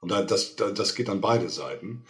Und 0.00 0.10
das, 0.10 0.56
das 0.56 0.94
geht 0.96 1.08
an 1.08 1.20
beide 1.20 1.48
Seiten. 1.48 2.04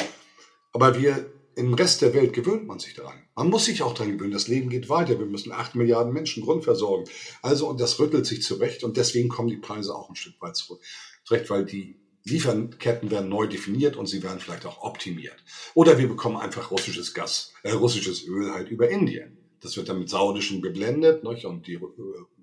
Aber 0.72 0.98
wir 0.98 1.31
im 1.55 1.75
Rest 1.75 2.03
der 2.03 2.15
Welt 2.15 2.33
gewöhnt 2.33 2.67
man 2.67 2.79
sich 2.79 2.95
daran. 2.95 3.23
Man 3.35 3.51
muss 3.51 3.67
sich 3.67 3.83
auch 3.83 3.95
daran 3.95 4.12
gewöhnen. 4.12 4.33
Das 4.33 4.49
Leben 4.49 4.71
geht 4.71 4.88
weiter. 4.88 5.19
Wir 5.19 5.27
müssen 5.27 5.53
acht 5.53 5.75
Milliarden 5.75 6.12
Menschen 6.12 6.43
grundversorgen. 6.43 7.09
Also, 7.43 7.69
und 7.69 7.81
das 7.81 7.99
rüttelt 7.99 8.27
sich 8.27 8.43
zurecht 8.43 8.85
und 8.85 8.97
deswegen 8.97 9.29
kommen 9.29 9.49
die 9.49 9.57
Preise 9.57 9.95
auch 9.95 10.09
ein 10.09 10.17
Stück 10.17 10.41
weit 10.41 10.57
zurück 10.57 10.81
zurecht, 11.25 11.51
weil 11.51 11.65
die 11.65 11.97
Lieferketten 12.25 13.11
werden 13.11 13.29
neu 13.29 13.47
definiert 13.47 13.97
und 13.97 14.07
sie 14.07 14.23
werden 14.23 14.38
vielleicht 14.38 14.67
auch 14.67 14.83
optimiert. 14.83 15.37
Oder 15.75 15.99
wir 15.99 16.09
bekommen 16.09 16.37
einfach 16.37 16.71
russisches 16.71 17.15
Gas, 17.15 17.53
äh, 17.62 17.73
russisches 17.73 18.27
Öl 18.27 18.53
halt 18.53 18.69
über 18.69 18.88
Indien. 18.88 19.38
Das 19.61 19.77
wird 19.77 19.88
dann 19.88 19.99
mit 19.99 20.09
saudischem 20.09 20.62
geblendet 20.62 21.25
nicht? 21.25 21.45
und 21.45 21.67
die 21.67 21.75
äh, 21.75 21.81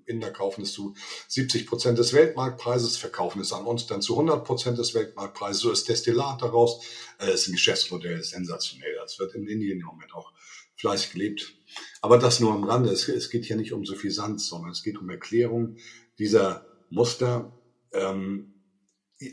Inder 0.06 0.30
kaufen 0.30 0.62
es 0.62 0.72
zu 0.72 0.94
70 1.28 1.66
Prozent 1.66 1.98
des 1.98 2.12
Weltmarktpreises, 2.12 2.96
verkaufen 2.96 3.40
es 3.40 3.52
an 3.52 3.64
uns 3.64 3.86
dann 3.86 4.02
zu 4.02 4.14
100 4.14 4.44
Prozent 4.44 4.78
des 4.78 4.94
Weltmarktpreises. 4.94 5.62
So 5.62 5.70
ist 5.70 5.88
Destillat 5.88 6.42
daraus. 6.42 6.84
Das 7.18 7.28
äh, 7.28 7.34
ist 7.34 7.48
ein 7.48 7.52
Geschäftsmodell, 7.52 8.18
ist 8.18 8.30
sensationell. 8.30 8.94
Das 9.00 9.18
wird 9.18 9.34
in 9.34 9.46
Indien 9.46 9.80
im 9.80 9.86
Moment 9.86 10.14
auch 10.14 10.32
fleißig 10.76 11.12
gelebt. 11.12 11.54
Aber 12.00 12.18
das 12.18 12.40
nur 12.40 12.52
am 12.52 12.64
Rande. 12.64 12.90
Es, 12.90 13.08
es 13.08 13.30
geht 13.30 13.44
hier 13.44 13.56
nicht 13.56 13.72
um 13.72 13.84
so 13.84 13.94
viel 13.94 14.10
Sand, 14.10 14.40
sondern 14.40 14.70
es 14.70 14.82
geht 14.82 14.98
um 14.98 15.08
Erklärung 15.10 15.76
dieser 16.18 16.66
Muster. 16.90 17.52
Ähm, 17.92 18.54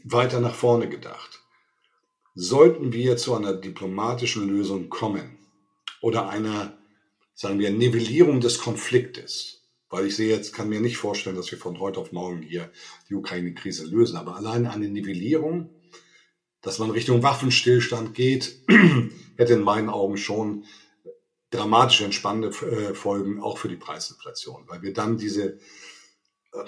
weiter 0.04 0.40
nach 0.40 0.56
vorne 0.56 0.90
gedacht. 0.90 1.42
Sollten 2.36 2.94
wir 2.94 3.18
zu 3.18 3.34
einer 3.36 3.54
diplomatischen 3.54 4.48
Lösung 4.48 4.90
kommen 4.90 5.40
oder 6.02 6.30
einer, 6.30 6.78
sagen 7.34 7.60
wir, 7.60 7.72
Nivellierung 7.72 8.42
des 8.42 8.60
Konfliktes, 8.60 9.57
weil 9.90 10.06
ich 10.08 10.16
sehe 10.16 10.30
jetzt, 10.30 10.54
kann 10.54 10.70
mir 10.70 10.82
nicht 10.82 10.98
vorstellen, 10.98 11.36
dass 11.36 11.52
wir 11.52 11.58
von 11.58 11.80
heute 11.80 12.00
auf 12.00 12.12
morgen 12.12 12.42
hier 12.42 12.72
die 13.10 13.16
Ukraine-Krise 13.16 13.86
lösen, 13.86 14.18
aber 14.18 14.36
alleine 14.36 14.72
eine 14.72 14.90
Nivellierung, 14.90 15.70
dass 16.62 16.80
man 16.80 16.92
Richtung 16.92 17.24
Waffenstillstand 17.24 18.14
geht, 18.14 18.62
hätte 19.38 19.54
in 19.54 19.62
meinen 19.62 19.90
Augen 19.90 20.18
schon 20.18 20.66
dramatisch 21.50 22.02
entspannende 22.02 22.50
äh, 22.50 22.94
Folgen 22.94 23.42
auch 23.42 23.58
für 23.58 23.70
die 23.70 23.78
Preisinflation, 23.78 24.64
weil 24.68 24.82
wir 24.82 24.94
dann 24.94 25.18
diese 25.18 25.60
äh, 26.52 26.66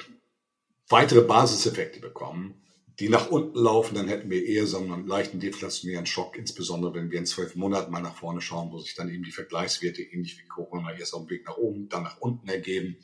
weitere 0.88 1.22
Basiseffekte 1.22 2.00
bekommen, 2.00 2.62
die 3.00 3.08
nach 3.08 3.30
unten 3.30 3.58
laufen, 3.58 3.96
dann 3.96 4.10
hätten 4.10 4.30
wir 4.30 4.46
eher 4.46 4.68
so 4.68 4.78
einen 4.78 5.08
leichten 5.08 5.40
deflationären 5.40 6.06
Schock, 6.06 6.38
insbesondere 6.38 6.94
wenn 6.94 7.10
wir 7.12 7.20
in 7.20 7.26
zwölf 7.26 7.56
Monaten 7.56 7.92
mal 7.92 8.02
nach 8.02 8.18
vorne 8.18 8.42
schauen, 8.42 8.72
wo 8.72 8.80
sich 8.80 8.94
dann 8.94 9.10
eben 9.10 9.24
die 9.24 9.32
Vergleichswerte 9.32 10.02
ähnlich 10.02 10.38
wie 10.38 10.48
Corona 10.48 10.94
erst 10.98 11.14
auf 11.14 11.26
dem 11.26 11.30
Weg 11.30 11.46
nach 11.46 11.58
oben, 11.58 11.88
dann 11.88 12.04
nach 12.04 12.20
unten 12.20 12.50
ergeben. 12.50 12.98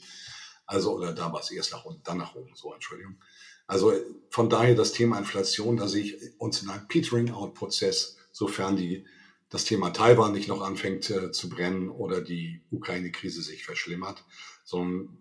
Also, 0.66 0.94
oder 0.94 1.14
da 1.14 1.32
war 1.32 1.40
es 1.40 1.52
erst 1.52 1.72
nach 1.72 1.86
unten, 1.86 2.04
dann 2.04 2.18
nach 2.18 2.36
oben, 2.36 2.54
so, 2.56 2.74
Entschuldigung. 2.74 3.16
Also 3.68 3.94
von 4.30 4.50
daher 4.50 4.76
das 4.76 4.92
Thema 4.92 5.18
Inflation, 5.18 5.78
da 5.78 5.88
sehe 5.88 6.04
ich 6.04 6.16
uns 6.40 6.62
in 6.62 6.70
einem 6.70 6.88
Petering-out-Prozess, 6.88 8.18
sofern 8.32 8.76
die, 8.76 9.06
das 9.50 9.64
Thema 9.64 9.92
Taiwan 9.92 10.34
nicht 10.34 10.50
noch 10.50 10.62
anfängt 10.62 11.10
äh, 11.10 11.32
zu 11.32 11.50
brennen 11.50 11.90
oder 11.90 12.22
die 12.22 12.62
Ukraine-Krise 12.70 13.42
sich 13.42 13.64
verschlimmert, 13.64 14.26
sondern 14.66 15.18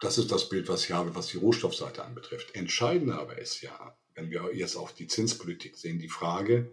das 0.00 0.16
ist 0.16 0.32
das 0.32 0.48
Bild, 0.48 0.68
was 0.68 0.84
ich 0.84 0.92
habe, 0.92 1.14
was 1.14 1.28
die 1.28 1.36
Rohstoffseite 1.36 2.04
anbetrifft. 2.04 2.54
Entscheidender 2.54 3.18
aber 3.18 3.38
ist 3.38 3.60
ja, 3.60 3.96
wenn 4.14 4.30
wir 4.30 4.50
jetzt 4.54 4.76
auf 4.76 4.94
die 4.94 5.06
Zinspolitik 5.06 5.76
sehen, 5.76 5.98
die 5.98 6.08
Frage, 6.08 6.70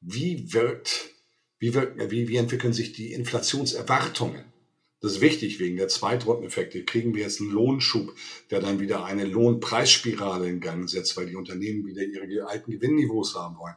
wie 0.00 0.52
wirkt, 0.52 1.10
wie, 1.58 1.74
wirkt, 1.74 2.10
wie, 2.10 2.28
wie 2.28 2.36
entwickeln 2.36 2.72
sich 2.72 2.92
die 2.92 3.12
Inflationserwartungen? 3.12 4.44
Das 5.00 5.12
ist 5.12 5.20
wichtig 5.20 5.58
wegen 5.58 5.76
der 5.76 5.88
Zweitrundeneffekte. 5.88 6.84
Kriegen 6.84 7.14
wir 7.14 7.22
jetzt 7.22 7.40
einen 7.40 7.50
Lohnschub, 7.50 8.14
der 8.50 8.60
dann 8.60 8.80
wieder 8.80 9.04
eine 9.04 9.24
Lohnpreisspirale 9.24 10.48
in 10.48 10.60
Gang 10.60 10.88
setzt, 10.88 11.16
weil 11.16 11.26
die 11.26 11.36
Unternehmen 11.36 11.84
wieder 11.84 12.02
ihre 12.02 12.46
alten 12.48 12.70
Gewinnniveaus 12.70 13.34
haben 13.34 13.58
wollen. 13.58 13.74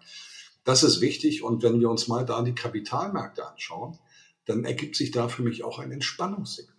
Das 0.63 0.83
ist 0.83 1.01
wichtig. 1.01 1.43
Und 1.43 1.63
wenn 1.63 1.79
wir 1.79 1.89
uns 1.89 2.07
mal 2.07 2.25
da 2.25 2.41
die 2.43 2.53
Kapitalmärkte 2.53 3.47
anschauen, 3.47 3.97
dann 4.45 4.65
ergibt 4.65 4.95
sich 4.95 5.11
da 5.11 5.27
für 5.27 5.41
mich 5.41 5.63
auch 5.63 5.79
ein 5.79 5.91
Entspannungssignal. 5.91 6.74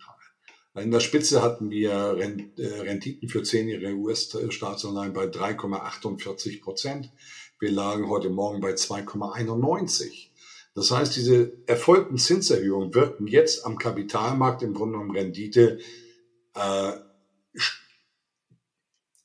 In 0.77 0.91
der 0.91 0.99
Spitze 0.99 1.41
hatten 1.41 1.71
wir 1.71 1.91
äh, 1.91 2.63
Renditen 2.81 3.29
für 3.29 3.41
zehnjährige 3.41 3.95
US-Staatsanleihen 3.95 5.13
bei 5.13 5.25
3,48 5.25 6.61
Prozent. 6.61 7.11
Wir 7.59 7.71
lagen 7.71 8.09
heute 8.09 8.29
Morgen 8.29 8.61
bei 8.61 8.73
2,91. 8.73 10.27
Das 10.75 10.91
heißt, 10.91 11.15
diese 11.15 11.51
erfolgten 11.65 12.19
Zinserhöhungen 12.19 12.93
wirken 12.93 13.25
jetzt 13.25 13.65
am 13.65 13.79
Kapitalmarkt 13.79 14.61
im 14.61 14.75
Grunde 14.75 14.99
genommen 14.99 15.17
Rendite 15.17 15.79
äh, 16.53 16.91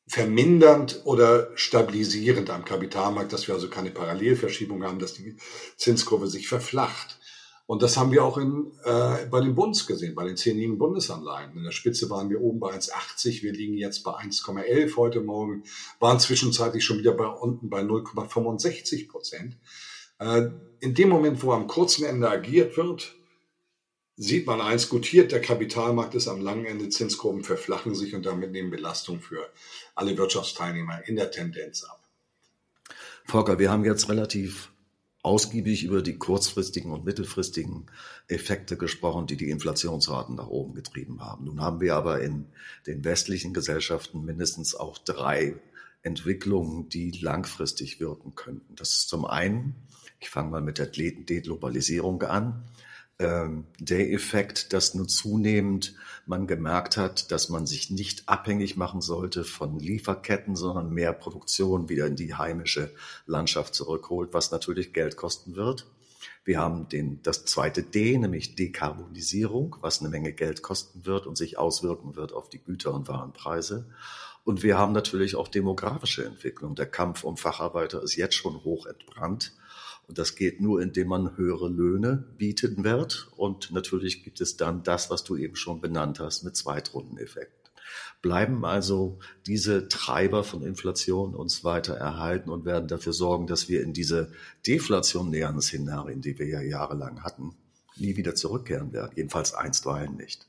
vermindernd 0.09 1.03
oder 1.05 1.51
stabilisierend 1.55 2.49
am 2.49 2.65
Kapitalmarkt, 2.65 3.33
dass 3.33 3.47
wir 3.47 3.55
also 3.55 3.69
keine 3.69 3.91
Parallelverschiebung 3.91 4.85
haben, 4.85 4.99
dass 4.99 5.15
die 5.15 5.37
Zinskurve 5.77 6.29
sich 6.29 6.49
verflacht. 6.49 7.19
Und 7.67 7.83
das 7.83 7.97
haben 7.97 8.11
wir 8.11 8.25
auch 8.25 8.39
in, 8.39 8.73
äh, 8.85 9.27
bei 9.27 9.41
den 9.41 9.55
Bunds 9.55 9.87
gesehen, 9.87 10.15
bei 10.15 10.25
den 10.25 10.37
zehnjährigen 10.37 10.79
Bundesanleihen. 10.79 11.57
In 11.57 11.63
der 11.63 11.71
Spitze 11.71 12.11
waren 12.11 12.29
wir 12.29 12.41
oben 12.41 12.61
bei 12.61 12.75
1,80, 12.75 13.43
wir 13.43 13.53
liegen 13.53 13.77
jetzt 13.77 14.03
bei 14.03 14.13
1,11 14.13 14.97
heute 14.97 15.21
Morgen, 15.21 15.65
waren 16.01 16.19
zwischenzeitlich 16.19 16.85
schon 16.85 16.99
wieder 16.99 17.13
bei 17.13 17.27
unten 17.27 17.71
bei 17.71 17.81
0,65 17.81 19.09
Prozent. 19.09 19.57
Äh, 20.19 20.51
in 20.81 20.95
dem 20.95 21.09
Moment, 21.09 21.43
wo 21.43 21.53
am 21.53 21.67
kurzen 21.69 22.05
Ende 22.05 22.29
agiert 22.29 22.77
wird, 22.77 23.15
sieht 24.17 24.47
man 24.47 24.61
eins 24.61 24.89
gutiert, 24.89 25.33
der 25.33 25.41
Kapitalmarkt 25.41 26.15
ist 26.15 26.29
am 26.29 26.41
langen 26.41 26.67
Ende, 26.67 26.89
Zinskurven 26.89 27.45
verflachen 27.45 27.95
sich 27.95 28.15
und 28.15 28.27
damit 28.27 28.53
nehmen 28.53 28.71
Belastungen 28.71 29.21
für 29.21 29.51
alle 29.95 30.17
Wirtschaftsteilnehmer 30.17 31.07
in 31.07 31.17
der 31.17 31.31
Tendenz 31.31 31.85
ab. 31.85 32.01
Volker, 33.25 33.59
wir 33.59 33.71
haben 33.71 33.85
jetzt 33.85 34.09
relativ 34.09 34.72
ausgiebig 35.23 35.85
über 35.85 36.03
die 36.03 36.19
kurzfristigen 36.19 36.91
und 36.91 37.05
mittelfristigen 37.05 37.87
Effekte 38.29 38.77
gesprochen, 38.77 39.27
die 39.27 39.37
die 39.37 39.51
Inflationsraten 39.51 40.35
nach 40.35 40.49
oben 40.49 40.75
getrieben 40.75 41.21
haben. 41.21 41.45
Nun 41.45 41.61
haben 41.61 41.81
wir 41.81 41.95
aber 41.95 42.21
in 42.23 42.47
den 42.87 43.05
westlichen 43.05 43.55
Gesellschaften 43.55 44.25
mindestens 44.25 44.75
auch 44.75 44.99
drei 44.99 45.55
Entwicklungen, 46.03 46.89
die 46.89 47.13
langfristig 47.13 48.01
wirken 48.01 48.35
könnten. 48.35 48.75
Das 48.75 48.91
ist 48.91 49.09
zum 49.09 49.25
einen, 49.25 49.77
ich 50.19 50.29
fange 50.29 50.51
mal 50.51 50.61
mit 50.61 50.79
der 50.79 50.87
Deglobalisierung 50.87 52.23
an, 52.23 52.65
der 53.21 54.13
Effekt, 54.13 54.73
dass 54.73 54.95
nur 54.95 55.07
zunehmend 55.07 55.95
man 56.27 56.47
gemerkt 56.47 56.97
hat, 56.97 57.31
dass 57.31 57.49
man 57.49 57.67
sich 57.67 57.91
nicht 57.91 58.29
abhängig 58.29 58.77
machen 58.77 59.01
sollte 59.01 59.45
von 59.45 59.79
Lieferketten, 59.79 60.57
sondern 60.57 60.91
mehr 60.91 61.13
Produktion 61.13 61.89
wieder 61.89 62.07
in 62.07 62.17
die 62.17 62.35
heimische 62.35 62.93
Landschaft 63.27 63.75
zurückholt, 63.75 64.33
was 64.33 64.51
natürlich 64.51 64.93
Geld 64.93 65.17
kosten 65.17 65.55
wird. 65.55 65.87
Wir 66.45 66.59
haben 66.59 66.89
den, 66.89 67.23
das 67.23 67.45
zweite 67.45 67.83
D, 67.83 68.19
nämlich 68.19 68.57
Dekarbonisierung, 68.57 69.77
was 69.81 70.01
eine 70.01 70.09
Menge 70.09 70.33
Geld 70.33 70.63
kosten 70.63 71.07
wird 71.07 71.27
und 71.27 71.37
sich 71.37 71.59
auswirken 71.59 72.17
wird 72.17 72.33
auf 72.33 72.49
die 72.49 72.63
Güter- 72.63 72.95
und 72.95 73.07
Warenpreise. 73.09 73.87
Und 74.45 74.65
wir 74.65 74.77
haben 74.77 74.93
natürlich 74.93 75.37
auch 75.37 75.47
demografische 75.47 76.25
Entwicklung. 76.25 76.75
Der 76.75 76.87
Kampf 76.87 77.23
um 77.23 77.37
Facharbeiter 77.37 78.03
ist 78.03 78.17
jetzt 78.17 78.35
schon 78.35 78.65
hoch 78.65 78.87
entbrannt. 78.87 79.53
Und 80.13 80.19
das 80.19 80.35
geht 80.35 80.61
nur, 80.61 80.83
indem 80.83 81.09
man 81.09 81.39
höhere 81.39 81.71
Löhne 81.71 82.23
bieten 82.37 82.85
wird. 82.85 83.31
Und 83.35 83.73
natürlich 83.73 84.23
gibt 84.23 84.43
es 84.43 84.59
dann 84.59 84.83
das, 84.83 85.09
was 85.09 85.25
du 85.25 85.39
eben 85.39 85.57
schon 85.57 85.81
benannt 85.81 86.21
hast, 86.21 86.43
mit 86.43 86.55
Zweitrundeneffekt. 86.55 87.71
Bleiben 88.21 88.63
also 88.67 89.21
diese 89.47 89.89
Treiber 89.89 90.45
von 90.45 90.61
Inflation 90.61 91.35
uns 91.35 91.65
weiter 91.65 91.95
erhalten 91.95 92.51
und 92.51 92.67
werden 92.67 92.89
dafür 92.89 93.15
sorgen, 93.15 93.47
dass 93.47 93.71
wir 93.71 93.83
in 93.83 93.95
diese 93.95 94.31
deflationären 94.67 95.63
Szenarien, 95.63 96.21
die 96.21 96.39
wir 96.39 96.47
ja 96.47 96.61
jahrelang 96.61 97.23
hatten, 97.23 97.55
nie 97.97 98.19
wieder 98.19 98.35
zurückkehren 98.35 98.93
werden. 98.93 99.13
Jedenfalls 99.17 99.55
einstweilen 99.55 100.19
nicht. 100.19 100.47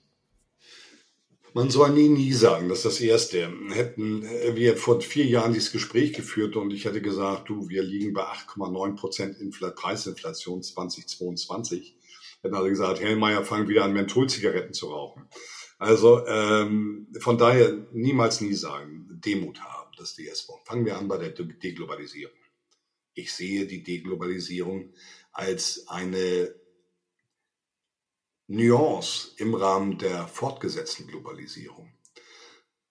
Man 1.56 1.70
soll 1.70 1.92
nie, 1.92 2.10
nie 2.10 2.34
sagen, 2.34 2.68
das 2.68 2.80
ist 2.80 2.86
das 2.86 3.02
Erste. 3.02 3.54
Hätten 3.70 4.24
wir 4.24 4.76
vor 4.76 5.00
vier 5.02 5.26
Jahren 5.26 5.54
dieses 5.54 5.72
Gespräch 5.72 6.14
geführt 6.14 6.56
und 6.56 6.72
ich 6.72 6.86
hätte 6.86 7.00
gesagt, 7.00 7.48
du, 7.48 7.70
wir 7.70 7.84
liegen 7.84 8.14
bei 8.14 8.24
8,9 8.24 8.96
Prozent 8.96 9.38
Preisinflation 9.76 10.64
2022, 10.64 11.96
hätten 12.42 12.56
alle 12.56 12.70
gesagt, 12.70 13.02
Hellmeier, 13.02 13.44
fangen 13.44 13.68
wieder 13.68 13.84
an, 13.84 13.94
Mentholzigaretten 13.94 14.74
zu 14.74 14.88
rauchen. 14.88 15.28
Also 15.78 16.26
ähm, 16.26 17.08
von 17.20 17.38
daher 17.38 17.86
niemals 17.92 18.42
nie 18.42 18.54
sagen, 18.54 19.08
Demut 19.24 19.60
haben, 19.62 19.92
das 19.98 20.10
ist 20.10 20.18
die 20.18 20.26
erste 20.26 20.54
Fangen 20.66 20.86
wir 20.86 20.98
an 20.98 21.08
bei 21.08 21.18
der 21.18 21.30
Deglobalisierung. 21.30 22.34
Ich 23.14 23.32
sehe 23.32 23.68
die 23.68 23.84
Deglobalisierung 23.84 24.94
als 25.32 25.88
eine 25.88 26.56
Nuance 28.48 29.32
im 29.38 29.54
Rahmen 29.54 29.98
der 29.98 30.28
fortgesetzten 30.28 31.08
Globalisierung. 31.08 31.92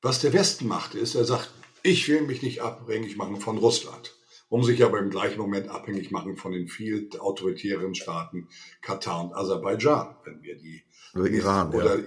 Was 0.00 0.20
der 0.20 0.32
Westen 0.32 0.66
macht, 0.66 0.94
ist, 0.94 1.14
er 1.14 1.24
sagt, 1.24 1.52
ich 1.82 2.08
will 2.08 2.22
mich 2.22 2.42
nicht 2.42 2.60
abhängig 2.60 3.16
machen 3.16 3.36
von 3.36 3.58
Russland, 3.58 4.14
um 4.48 4.64
sich 4.64 4.82
aber 4.84 4.98
im 4.98 5.10
gleichen 5.10 5.38
Moment 5.38 5.68
abhängig 5.68 6.10
machen 6.10 6.36
von 6.36 6.52
den 6.52 6.68
viel 6.68 7.08
autoritären 7.18 7.94
Staaten 7.94 8.48
Katar 8.80 9.24
und 9.24 9.34
Aserbaidschan, 9.34 10.16
wenn 10.24 10.42
wir 10.42 10.56
die 10.56 10.82
oder 11.14 11.28
Iran 11.28 11.74
oder 11.74 11.98
ja. 11.98 12.04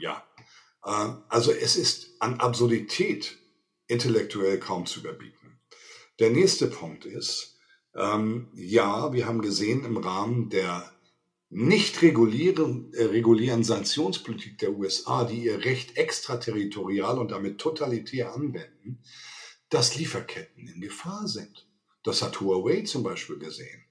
ja. 0.00 0.24
Äh, 0.84 1.14
also 1.28 1.52
es 1.52 1.76
ist 1.76 2.20
an 2.20 2.40
Absurdität 2.40 3.36
intellektuell 3.86 4.58
kaum 4.58 4.86
zu 4.86 5.00
überbieten. 5.00 5.60
Der 6.18 6.30
nächste 6.30 6.66
Punkt 6.66 7.04
ist, 7.04 7.58
ähm, 7.94 8.48
ja, 8.54 9.12
wir 9.12 9.26
haben 9.26 9.42
gesehen 9.42 9.84
im 9.84 9.96
Rahmen 9.96 10.50
der 10.50 10.90
nicht 11.56 12.02
regulieren, 12.02 12.92
äh, 12.92 13.04
regulären 13.04 13.64
Sanktionspolitik 13.64 14.58
der 14.58 14.76
USA, 14.76 15.24
die 15.24 15.44
ihr 15.44 15.64
Recht 15.64 15.96
extraterritorial 15.96 17.18
und 17.18 17.30
damit 17.30 17.56
totalitär 17.56 18.34
anwenden, 18.34 18.98
dass 19.70 19.96
Lieferketten 19.96 20.68
in 20.68 20.82
Gefahr 20.82 21.26
sind. 21.26 21.66
Das 22.04 22.20
hat 22.20 22.42
Huawei 22.42 22.82
zum 22.82 23.02
Beispiel 23.02 23.38
gesehen. 23.38 23.82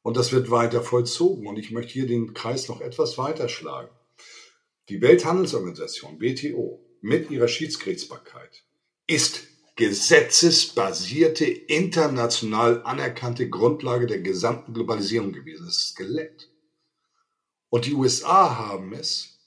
Und 0.00 0.16
das 0.16 0.32
wird 0.32 0.50
weiter 0.50 0.82
vollzogen. 0.82 1.46
Und 1.46 1.58
ich 1.58 1.70
möchte 1.70 1.92
hier 1.92 2.06
den 2.06 2.32
Kreis 2.32 2.68
noch 2.68 2.80
etwas 2.80 3.18
weiter 3.18 3.50
schlagen. 3.50 3.90
Die 4.88 5.02
Welthandelsorganisation, 5.02 6.18
WTO, 6.18 6.82
mit 7.02 7.30
ihrer 7.30 7.48
Schiedsgerichtsbarkeit 7.48 8.64
ist 9.06 9.42
gesetzesbasierte, 9.76 11.44
international 11.44 12.82
anerkannte 12.84 13.50
Grundlage 13.50 14.06
der 14.06 14.20
gesamten 14.20 14.72
Globalisierung 14.72 15.32
gewesen. 15.32 15.66
Das 15.66 15.76
ist 15.76 15.88
Skelett. 15.90 16.51
Und 17.72 17.86
die 17.86 17.94
USA 17.94 18.58
haben 18.58 18.92
es 18.92 19.38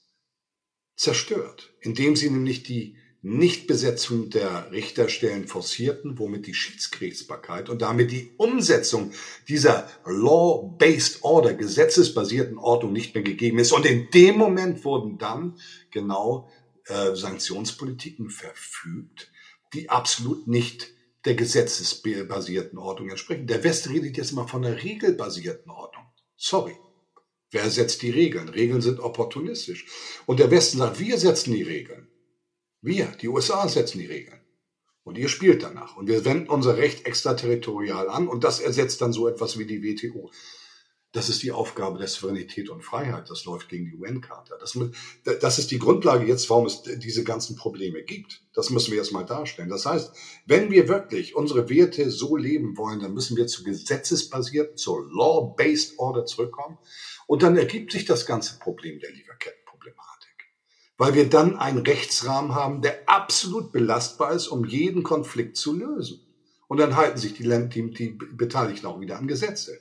zerstört, 0.96 1.72
indem 1.80 2.16
sie 2.16 2.28
nämlich 2.28 2.64
die 2.64 2.96
Nichtbesetzung 3.22 4.30
der 4.30 4.72
Richterstellen 4.72 5.46
forcierten, 5.46 6.18
womit 6.18 6.48
die 6.48 6.54
Schiedsgerichtsbarkeit 6.54 7.68
und 7.68 7.82
damit 7.82 8.10
die 8.10 8.32
Umsetzung 8.36 9.12
dieser 9.46 9.88
Law-Based 10.04 11.22
Order, 11.22 11.54
gesetzesbasierten 11.54 12.58
Ordnung 12.58 12.92
nicht 12.92 13.14
mehr 13.14 13.22
gegeben 13.22 13.60
ist. 13.60 13.70
Und 13.70 13.86
in 13.86 14.10
dem 14.10 14.36
Moment 14.38 14.84
wurden 14.84 15.18
dann 15.18 15.60
genau 15.92 16.50
äh, 16.86 17.14
Sanktionspolitiken 17.14 18.30
verfügt, 18.30 19.30
die 19.72 19.88
absolut 19.88 20.48
nicht 20.48 20.88
der 21.26 21.36
gesetzesbasierten 21.36 22.76
Ordnung 22.76 23.08
entsprechen. 23.10 23.46
Der 23.46 23.62
Westen 23.62 23.92
redet 23.92 24.16
jetzt 24.16 24.32
immer 24.32 24.48
von 24.48 24.62
der 24.62 24.82
regelbasierten 24.82 25.70
Ordnung. 25.70 26.06
Sorry. 26.36 26.76
Wer 27.50 27.70
setzt 27.70 28.02
die 28.02 28.10
Regeln? 28.10 28.48
Regeln 28.48 28.80
sind 28.80 29.00
opportunistisch. 29.00 29.86
Und 30.26 30.40
der 30.40 30.50
Westen 30.50 30.78
sagt, 30.78 30.98
wir 30.98 31.18
setzen 31.18 31.52
die 31.52 31.62
Regeln. 31.62 32.08
Wir, 32.82 33.06
die 33.20 33.28
USA 33.28 33.68
setzen 33.68 33.98
die 33.98 34.06
Regeln. 34.06 34.40
Und 35.04 35.16
ihr 35.16 35.28
spielt 35.28 35.62
danach. 35.62 35.96
Und 35.96 36.08
wir 36.08 36.24
wenden 36.24 36.48
unser 36.48 36.76
Recht 36.76 37.06
extraterritorial 37.06 38.08
an 38.08 38.26
und 38.26 38.42
das 38.42 38.58
ersetzt 38.58 39.00
dann 39.00 39.12
so 39.12 39.28
etwas 39.28 39.58
wie 39.58 39.66
die 39.66 39.82
WTO. 39.82 40.30
Das 41.16 41.30
ist 41.30 41.42
die 41.42 41.50
Aufgabe 41.50 41.98
der 41.98 42.08
Souveränität 42.08 42.68
und 42.68 42.82
Freiheit. 42.82 43.30
Das 43.30 43.46
läuft 43.46 43.70
gegen 43.70 43.86
die 43.86 43.96
UN-Charta. 43.96 44.56
Das, 44.60 44.78
das, 45.40 45.58
ist 45.58 45.70
die 45.70 45.78
Grundlage 45.78 46.26
jetzt, 46.26 46.50
warum 46.50 46.66
es 46.66 46.82
diese 46.82 47.24
ganzen 47.24 47.56
Probleme 47.56 48.02
gibt. 48.02 48.42
Das 48.52 48.68
müssen 48.68 48.90
wir 48.90 48.98
erstmal 48.98 49.24
darstellen. 49.24 49.70
Das 49.70 49.86
heißt, 49.86 50.12
wenn 50.44 50.70
wir 50.70 50.88
wirklich 50.88 51.34
unsere 51.34 51.70
Werte 51.70 52.10
so 52.10 52.36
leben 52.36 52.76
wollen, 52.76 53.00
dann 53.00 53.14
müssen 53.14 53.34
wir 53.38 53.46
zu 53.46 53.64
gesetzesbasierten, 53.64 54.76
zur 54.76 55.10
Law-Based 55.10 55.98
Order 55.98 56.26
zurückkommen. 56.26 56.76
Und 57.26 57.42
dann 57.42 57.56
ergibt 57.56 57.92
sich 57.92 58.04
das 58.04 58.26
ganze 58.26 58.58
Problem 58.58 59.00
der 59.00 59.10
Lieferkettenproblematik. 59.10 60.50
Weil 60.98 61.14
wir 61.14 61.30
dann 61.30 61.56
einen 61.56 61.78
Rechtsrahmen 61.78 62.54
haben, 62.54 62.82
der 62.82 63.08
absolut 63.08 63.72
belastbar 63.72 64.32
ist, 64.34 64.48
um 64.48 64.66
jeden 64.66 65.02
Konflikt 65.02 65.56
zu 65.56 65.72
lösen. 65.72 66.20
Und 66.68 66.76
dann 66.76 66.94
halten 66.94 67.16
sich 67.16 67.32
die, 67.32 67.48
die, 67.70 67.90
die 67.90 68.10
Beteiligten 68.10 68.84
auch 68.84 69.00
wieder 69.00 69.16
an 69.16 69.26
Gesetze. 69.26 69.80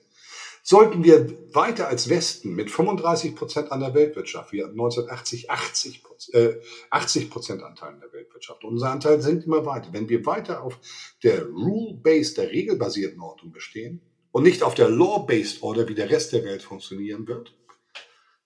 Sollten 0.68 1.04
wir 1.04 1.38
weiter 1.54 1.90
als 1.90 2.10
Westen 2.10 2.56
mit 2.56 2.72
35 2.72 3.36
Prozent 3.36 3.72
an 3.72 3.82
der 3.82 3.94
Weltwirtschaft, 3.94 4.52
wir 4.52 4.64
hatten 4.64 4.80
1980 4.80 5.52
80 5.52 6.04
äh, 6.32 6.54
80 6.90 7.30
Prozent 7.30 7.62
Anteil 7.62 7.90
an 7.90 8.00
der 8.00 8.12
Weltwirtschaft. 8.12 8.64
Unser 8.64 8.90
Anteil 8.90 9.22
sinkt 9.22 9.46
immer 9.46 9.64
weiter. 9.68 9.90
Wenn 9.92 10.10
wir 10.10 10.26
weiter 10.26 10.64
auf 10.64 10.80
der 11.22 11.46
Rule-Based, 11.46 12.40
der 12.40 12.50
regelbasierten 12.50 13.22
Ordnung 13.22 13.52
bestehen 13.52 14.02
und 14.32 14.42
nicht 14.42 14.64
auf 14.64 14.74
der 14.74 14.90
Law-Based 14.90 15.62
Order, 15.62 15.88
wie 15.88 15.94
der 15.94 16.10
Rest 16.10 16.34
der 16.34 16.44
Welt 16.44 16.64
funktionieren 16.64 17.28
wird, 17.28 17.56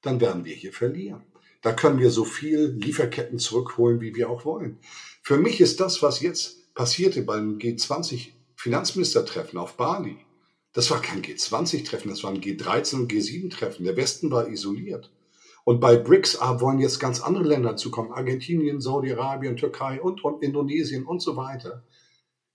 dann 0.02 0.20
werden 0.20 0.44
wir 0.44 0.56
hier 0.56 0.74
verlieren. 0.74 1.24
Da 1.62 1.72
können 1.72 2.00
wir 2.00 2.12
so 2.12 2.26
viel 2.26 2.76
Lieferketten 2.78 3.40
zurückholen, 3.40 4.02
wie 4.02 4.14
wir 4.14 4.30
auch 4.30 4.44
wollen. 4.44 4.80
Für 5.24 5.38
mich 5.38 5.62
ist 5.62 5.80
das, 5.80 6.02
was 6.02 6.20
jetzt 6.20 6.74
passierte 6.74 7.22
beim 7.22 7.60
G20 7.60 8.34
Finanzministertreffen 8.58 9.58
auf 9.58 9.78
Bali, 9.78 10.18
das 10.74 10.92
war 10.92 11.02
kein 11.02 11.22
G20-Treffen, 11.22 12.10
das 12.10 12.24
war 12.24 12.32
ein 12.32 12.42
G13 12.42 12.96
und 12.96 13.12
G7-Treffen. 13.12 13.86
Der 13.86 13.98
Westen 13.98 14.32
war 14.32 14.48
isoliert. 14.48 15.12
Und 15.64 15.80
bei 15.80 15.98
BRICS 15.98 16.40
wollen 16.40 16.80
jetzt 16.80 17.00
ganz 17.00 17.22
andere 17.22 17.44
Länder 17.44 17.76
zukommen. 17.76 18.12
Argentinien, 18.12 18.82
Saudi-Arabien, 18.82 19.58
Türkei 19.58 20.02
und, 20.02 20.24
und 20.24 20.44
Indonesien 20.44 21.06
und 21.06 21.22
so 21.22 21.36
weiter. 21.36 21.84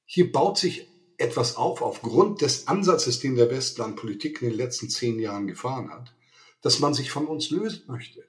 Hier 0.04 0.32
baut 0.32 0.58
sich 0.58 0.88
etwas 1.16 1.56
auf 1.56 1.80
aufgrund 1.82 2.40
des 2.40 2.66
Ansatzes, 2.66 3.20
den 3.20 3.36
der 3.36 3.50
Westen 3.50 3.82
an 3.82 3.94
Politik 3.94 4.42
in 4.42 4.50
den 4.50 4.58
letzten 4.58 4.88
zehn 4.90 5.18
Jahren 5.18 5.46
gefahren 5.46 5.90
hat, 5.90 6.14
dass 6.62 6.80
man 6.80 6.94
sich 6.94 7.10
von 7.10 7.26
uns 7.26 7.50
lösen 7.50 7.84
möchte 7.86 8.24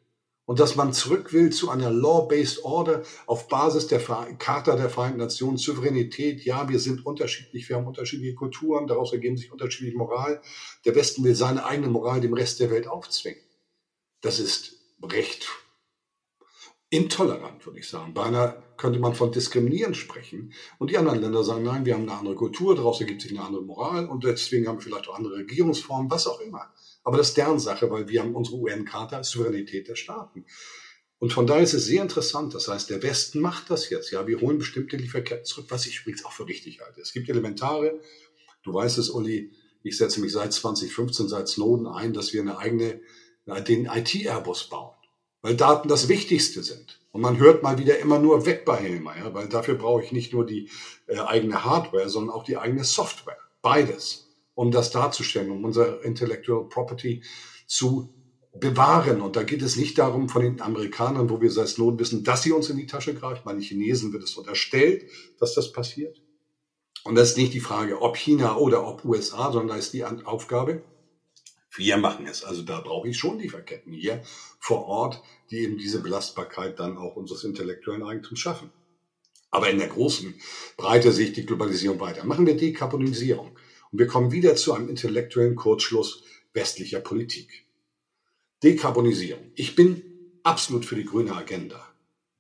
und 0.46 0.60
dass 0.60 0.76
man 0.76 0.94
zurück 0.94 1.34
will 1.34 1.52
zu 1.52 1.70
einer 1.70 1.90
Law-Based 1.92 2.64
Order 2.64 3.04
auf 3.26 3.48
Basis 3.48 3.88
der 3.88 4.00
Charta 4.00 4.76
der 4.76 4.90
Vereinten 4.90 5.20
Nationen, 5.20 5.58
Souveränität. 5.58 6.46
Ja, 6.46 6.70
wir 6.70 6.80
sind 6.80 7.06
unterschiedlich, 7.06 7.68
wir 7.68 7.78
haben 7.78 7.88
unterschiedliche 7.88 8.36
Kulturen, 8.36 8.88
daraus 8.88 9.12
ergeben 9.12 9.38
sich 9.38 9.52
unterschiedliche 9.52 9.98
Moral. 9.98 10.42
Der 10.86 10.96
Westen 10.96 11.24
will 11.24 11.36
seine 11.36 11.66
eigene 11.66 11.88
Moral 11.88 12.22
dem 12.22 12.34
Rest 12.34 12.60
der 12.60 12.70
Welt 12.70 12.88
aufzwingen. 12.88 13.42
Das 14.22 14.40
ist 14.40 14.78
recht 15.02 15.48
intolerant, 16.90 17.66
würde 17.66 17.80
ich 17.80 17.90
sagen. 17.90 18.14
Beinahe 18.14 18.64
könnte 18.78 19.00
man 19.00 19.16
von 19.16 19.32
Diskriminieren 19.32 19.94
sprechen. 19.94 20.54
Und 20.78 20.92
die 20.92 20.98
anderen 20.98 21.22
Länder 21.22 21.44
sagen, 21.44 21.64
nein, 21.64 21.86
wir 21.86 21.96
haben 21.96 22.04
eine 22.04 22.20
andere 22.20 22.36
Kultur, 22.36 22.76
daraus 22.76 23.02
ergibt 23.02 23.22
sich 23.22 23.32
eine 23.32 23.42
andere 23.42 23.64
Moral 23.64 24.08
und 24.08 24.24
deswegen 24.24 24.68
haben 24.68 24.78
wir 24.78 24.84
vielleicht 24.84 25.10
auch 25.10 25.16
andere 25.16 25.36
Regierungsformen, 25.38 26.10
was 26.10 26.28
auch 26.28 26.40
immer. 26.40 26.72
Aber 27.06 27.18
das 27.18 27.30
ist 27.30 27.38
deren 27.38 27.60
Sache, 27.60 27.90
weil 27.90 28.10
wir 28.10 28.22
haben 28.22 28.36
unsere 28.36 28.58
UN-Charta 28.58 29.18
als 29.18 29.30
Souveränität 29.30 29.88
der 29.88 29.96
Staaten. 29.96 30.46
Und 31.20 31.32
von 31.32 31.48
daher 31.48 31.64
ist 31.64 31.74
es 31.74 31.86
sehr 31.86 32.02
interessant. 32.02 32.54
Das 32.54 32.68
heißt, 32.68 32.90
der 32.90 33.02
Westen 33.02 33.40
macht 33.40 33.70
das 33.70 33.90
jetzt. 33.90 34.12
Ja, 34.12 34.28
wir 34.28 34.42
holen 34.42 34.58
bestimmte 34.58 34.98
Lieferketten 34.98 35.46
zurück, 35.46 35.68
was 35.70 35.86
ich 35.86 36.02
übrigens 36.02 36.26
auch 36.26 36.34
für 36.34 36.48
richtig 36.48 36.82
halte. 36.82 37.00
Es 37.00 37.14
gibt 37.14 37.30
elementare, 37.30 38.02
du 38.64 38.74
weißt 38.74 38.98
es, 38.98 39.10
Uli, 39.10 39.54
ich 39.84 39.98
setze 39.98 40.20
mich 40.20 40.34
seit 40.34 40.52
2015, 40.52 41.30
seit 41.30 41.48
Snowden 41.48 41.88
ein, 41.88 42.12
dass 42.12 42.34
wir 42.34 42.42
eine 42.42 42.58
eigene 42.58 43.00
den 43.46 43.86
IT-Airbus 43.86 44.70
bauen, 44.70 44.96
weil 45.42 45.56
Daten 45.56 45.88
das 45.88 46.10
Wichtigste 46.10 46.64
sind. 46.64 47.00
Und 47.12 47.22
man 47.22 47.38
hört 47.38 47.64
mal 47.64 47.78
wieder 47.78 48.00
immer 48.00 48.20
nur 48.20 48.46
weg 48.46 48.66
bei 48.66 48.78
Hellmeier, 48.78 49.34
weil 49.34 49.48
dafür 49.48 49.76
brauche 49.76 50.04
ich 50.04 50.12
nicht 50.12 50.34
nur 50.34 50.46
die 50.46 50.70
äh, 51.08 51.20
eigene 51.20 51.64
Hardware, 51.64 52.10
sondern 52.10 52.36
auch 52.36 52.44
die 52.44 52.58
eigene 52.58 52.84
Software. 52.84 53.38
Beides, 53.62 54.25
um 54.56 54.72
das 54.72 54.90
darzustellen, 54.90 55.52
um 55.52 55.64
unsere 55.64 56.02
Intellectual 56.04 56.68
Property 56.68 57.24
zu 57.68 58.10
bewahren. 58.60 59.22
Und 59.22 59.36
da 59.36 59.44
geht 59.44 59.62
es 59.62 59.76
nicht 59.76 59.98
darum 59.98 60.30
von 60.30 60.42
den 60.42 60.62
Amerikanern, 60.62 61.30
wo 61.30 61.42
wir 61.42 61.52
seit 61.52 61.78
Not 61.78 62.00
wissen, 62.00 62.24
dass 62.24 62.44
sie 62.44 62.52
uns 62.52 62.70
in 62.70 62.78
die 62.78 62.88
Tasche 62.88 63.14
greifen. 63.14 63.42
Bei 63.46 63.52
den 63.52 63.62
Chinesen 63.62 64.14
wird 64.14 64.24
es 64.24 64.36
unterstellt, 64.36 65.06
dass 65.40 65.54
das 65.54 65.72
passiert. 65.72 66.22
Und 67.04 67.16
das 67.16 67.32
ist 67.32 67.38
nicht 67.38 67.54
die 67.54 67.60
Frage, 67.60 68.02
ob 68.02 68.18
China 68.18 68.58
oder 68.58 68.88
ob 68.88 69.06
USA, 69.06 69.52
sondern 69.52 69.68
da 69.68 69.76
ist 69.76 69.94
die 69.94 70.04
Aufgabe, 70.04 70.84
wir 71.76 71.98
machen 71.98 72.26
es. 72.26 72.44
Also 72.44 72.62
da 72.62 72.80
brauche 72.80 73.10
ich 73.10 73.18
schon 73.18 73.38
Lieferketten 73.38 73.94
hier 73.94 74.24
vor 74.60 74.86
Ort, 74.86 75.22
die 75.52 75.60
eben 75.60 75.78
diese 75.78 76.02
Belastbarkeit 76.02 76.80
dann 76.80 76.98
auch 76.98 77.16
unseres 77.16 77.44
intellektuellen 77.44 78.04
Eigentums 78.04 78.40
schaffen. 78.40 78.72
Aber 79.52 79.70
in 79.70 79.78
der 79.78 79.90
großen 79.90 80.34
Breite 80.78 81.12
sehe 81.12 81.28
ich 81.28 81.34
die 81.34 81.46
Globalisierung 81.46 82.00
weiter. 82.00 82.26
Machen 82.26 82.46
wir 82.46 82.58
Dekarbonisierung. 82.58 83.58
Und 83.92 84.00
wir 84.00 84.08
kommen 84.08 84.32
wieder 84.32 84.56
zu 84.56 84.74
einem 84.74 84.90
intellektuellen 84.90 85.56
Kurzschluss 85.56 86.24
westlicher 86.54 87.00
Politik. 87.00 87.66
Dekarbonisierung. 88.64 89.52
Ich 89.56 89.76
bin 89.76 90.02
absolut 90.44 90.86
für 90.86 90.96
die 90.96 91.06
grüne 91.06 91.36
Agenda. 91.36 91.86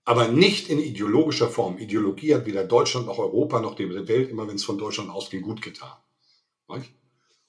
Aber 0.05 0.27
nicht 0.27 0.69
in 0.69 0.79
ideologischer 0.79 1.49
Form. 1.49 1.77
Ideologie 1.79 2.35
hat 2.35 2.45
weder 2.45 2.63
Deutschland 2.63 3.07
noch 3.07 3.17
Europa 3.17 3.59
noch 3.59 3.75
die 3.75 3.89
Welt, 3.89 4.29
immer 4.29 4.47
wenn 4.47 4.55
es 4.55 4.63
von 4.63 4.77
Deutschland 4.77 5.09
ausging, 5.09 5.41
gut 5.41 5.61
getan. 5.61 5.97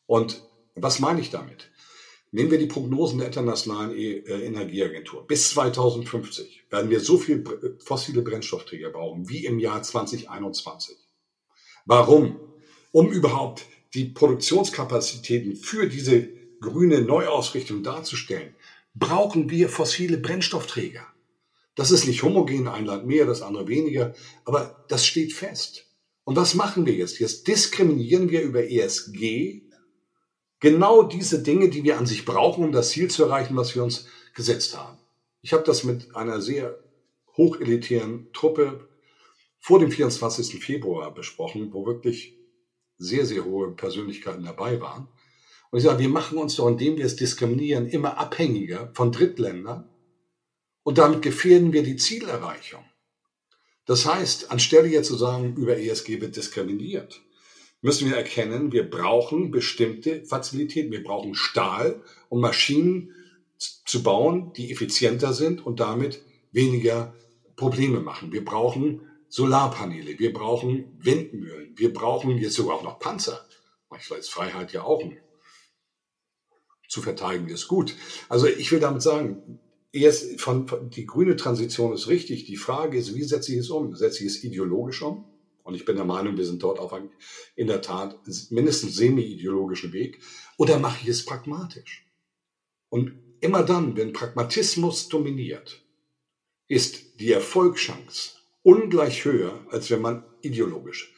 Und 0.07 0.43
was 0.75 0.99
meine 0.99 1.21
ich 1.21 1.31
damit? 1.31 1.71
Nehmen 2.33 2.51
wir 2.51 2.59
die 2.59 2.67
Prognosen 2.67 3.19
der 3.19 3.29
Internationalen 3.29 3.97
e 3.97 4.19
äh, 4.19 4.47
Energieagentur. 4.47 5.27
Bis 5.27 5.51
2050 5.51 6.65
werden 6.71 6.91
wir 6.91 7.01
so 7.01 7.19
viel 7.19 7.45
fossile 7.79 8.23
Brennstoffträger 8.23 8.91
brauchen 8.91 9.29
wie 9.29 9.47
im 9.47 9.59
Jahr 9.59 9.83
2021. 9.83 10.97
Warum? 11.87 12.41
Um 12.93 13.11
überhaupt 13.11 13.65
die 13.97 14.05
Produktionskapazitäten 14.05 15.57
für 15.57 15.89
diese 15.89 16.29
grüne 16.61 17.01
Neuausrichtung 17.01 17.83
darzustellen, 17.83 18.55
brauchen 18.95 19.51
wir 19.51 19.69
fossile 19.69 20.19
Brennstoffträger. 20.19 21.07
Das 21.75 21.91
ist 21.91 22.07
nicht 22.07 22.23
homogen, 22.23 22.69
ein 22.69 22.87
Land 22.87 23.07
mehr, 23.07 23.27
das 23.27 23.43
andere 23.43 23.69
weniger, 23.69 24.15
aber 24.45 24.85
das 24.89 25.07
steht 25.07 25.33
fest. 25.33 25.87
Und 26.25 26.37
was 26.37 26.55
machen 26.55 26.87
wir 26.87 26.95
jetzt? 26.95 27.19
Jetzt 27.19 27.49
diskriminieren 27.49 28.31
wir 28.31 28.43
über 28.43 28.69
ESG 28.69 29.63
genau 30.61 31.03
diese 31.03 31.43
Dinge, 31.43 31.71
die 31.71 31.85
wir 31.85 31.99
an 31.99 32.07
sich 32.07 32.25
brauchen, 32.25 32.65
um 32.65 32.73
das 32.73 32.91
Ziel 32.91 33.11
zu 33.11 33.25
erreichen, 33.25 33.57
was 33.57 33.75
wir 33.75 33.83
uns 33.83 34.09
gesetzt 34.35 34.77
haben. 34.77 34.99
Ich 35.41 35.53
habe 35.53 35.65
das 35.65 35.85
mit 35.85 36.15
einer 36.15 36.43
sehr 36.43 36.79
hochelitären 37.37 38.29
Truppe 38.33 38.89
vor 39.59 39.79
dem 39.79 39.91
24. 39.91 40.63
Februar 40.63 41.13
besprochen, 41.15 41.73
wo 41.73 41.87
wirklich 41.87 42.36
sehr, 42.99 43.27
sehr 43.27 43.45
hohe 43.45 43.73
Persönlichkeiten 43.73 44.45
dabei 44.45 44.81
waren. 44.81 45.09
Und 45.71 45.79
ich 45.79 45.85
sage, 45.85 46.01
wir 46.01 46.09
machen 46.09 46.39
uns 46.39 46.57
doch, 46.57 46.69
indem 46.69 46.97
wir 46.97 47.05
es 47.05 47.17
diskriminieren, 47.17 47.87
immer 47.87 48.19
abhängiger 48.19 48.91
von 48.95 49.13
Drittländern 49.13 49.89
und 50.83 50.99
damit 50.99 51.23
gefährden 51.23 51.73
wir 51.73 51.83
die 51.83 51.97
Zielerreichung. 51.97 52.85
Das 53.85 54.07
heißt, 54.07 54.51
anstelle 54.51 54.89
jetzt 54.89 55.09
zu 55.09 55.17
sagen, 55.17 55.57
über 55.57 55.79
ESG 55.79 56.21
wird 56.21 56.37
diskriminiert, 56.37 57.23
müssen 57.83 58.09
wir 58.09 58.17
erkennen, 58.17 58.73
wir 58.73 58.89
brauchen 58.89 59.51
bestimmte 59.51 60.25
Fazilitäten. 60.25 60.91
Wir 60.91 61.05
brauchen 61.05 61.35
Stahl, 61.35 62.03
um 62.29 62.41
Maschinen 62.41 63.13
zu 63.59 64.03
bauen, 64.03 64.53
die 64.57 64.73
effizienter 64.73 65.33
sind 65.33 65.65
und 65.65 65.81
damit 65.81 66.23
weniger 66.53 67.15
Probleme 67.55 68.01
machen. 68.01 68.33
Wir 68.33 68.45
brauchen 68.45 69.03
Solarpaneele, 69.29 70.19
wir 70.19 70.33
brauchen 70.33 70.97
Windmühlen, 70.99 71.73
wir 71.77 71.93
brauchen 71.93 72.39
jetzt 72.39 72.55
sogar 72.55 72.77
auch 72.77 72.83
noch 72.83 72.99
Panzer. 72.99 73.47
Manchmal 73.91 74.19
ist 74.19 74.31
Freiheit 74.31 74.73
ja 74.73 74.83
auch 74.83 75.03
ein 75.03 75.19
zu 76.89 77.03
verteidigen 77.03 77.49
ist 77.49 77.69
gut. 77.69 77.95
Also 78.29 78.47
ich 78.47 78.71
will 78.73 78.81
damit 78.81 79.03
sagen, 79.03 79.61
erst 79.93 80.41
von, 80.41 80.69
von, 80.69 80.91
die 80.91 81.07
grüne 81.07 81.37
Transition 81.37 81.93
ist 81.93 82.09
richtig. 82.09 82.45
Die 82.45 82.57
Frage 82.57 82.99
ist, 82.99 83.15
wie 83.15 83.25
setze 83.25 83.53
ich 83.53 83.59
es 83.59 83.71
um? 83.71 83.95
Setze 83.97 84.25
ich 84.25 84.31
es 84.31 84.45
ideologisch 84.45 85.03
um? 85.03 85.25
Und 85.63 85.75
ich 85.75 85.85
bin 85.85 85.97
der 85.97 86.05
Meinung, 86.05 86.37
wir 86.37 86.45
sind 86.45 86.63
dort 86.63 86.79
auf 86.79 86.93
einem 86.93 87.11
in 87.57 87.67
der 87.67 87.83
Tat 87.83 88.21
mindestens 88.51 88.95
semi-ideologischen 88.95 89.93
Weg. 89.93 90.21
Oder 90.59 90.79
mache 90.79 91.01
ich 91.03 91.09
es 91.09 91.25
pragmatisch? 91.25 92.07
Und 92.89 93.19
immer 93.41 93.65
dann, 93.65 93.97
wenn 93.97 94.13
Pragmatismus 94.13 95.09
dominiert, 95.09 95.85
ist 96.69 97.19
die 97.21 97.33
Erfolgschance 97.33 98.36
ungleich 98.67 99.25
höher, 99.25 99.65
als 99.71 99.91
wenn 99.91 100.03
man 100.03 100.25
ideologisch 100.43 101.15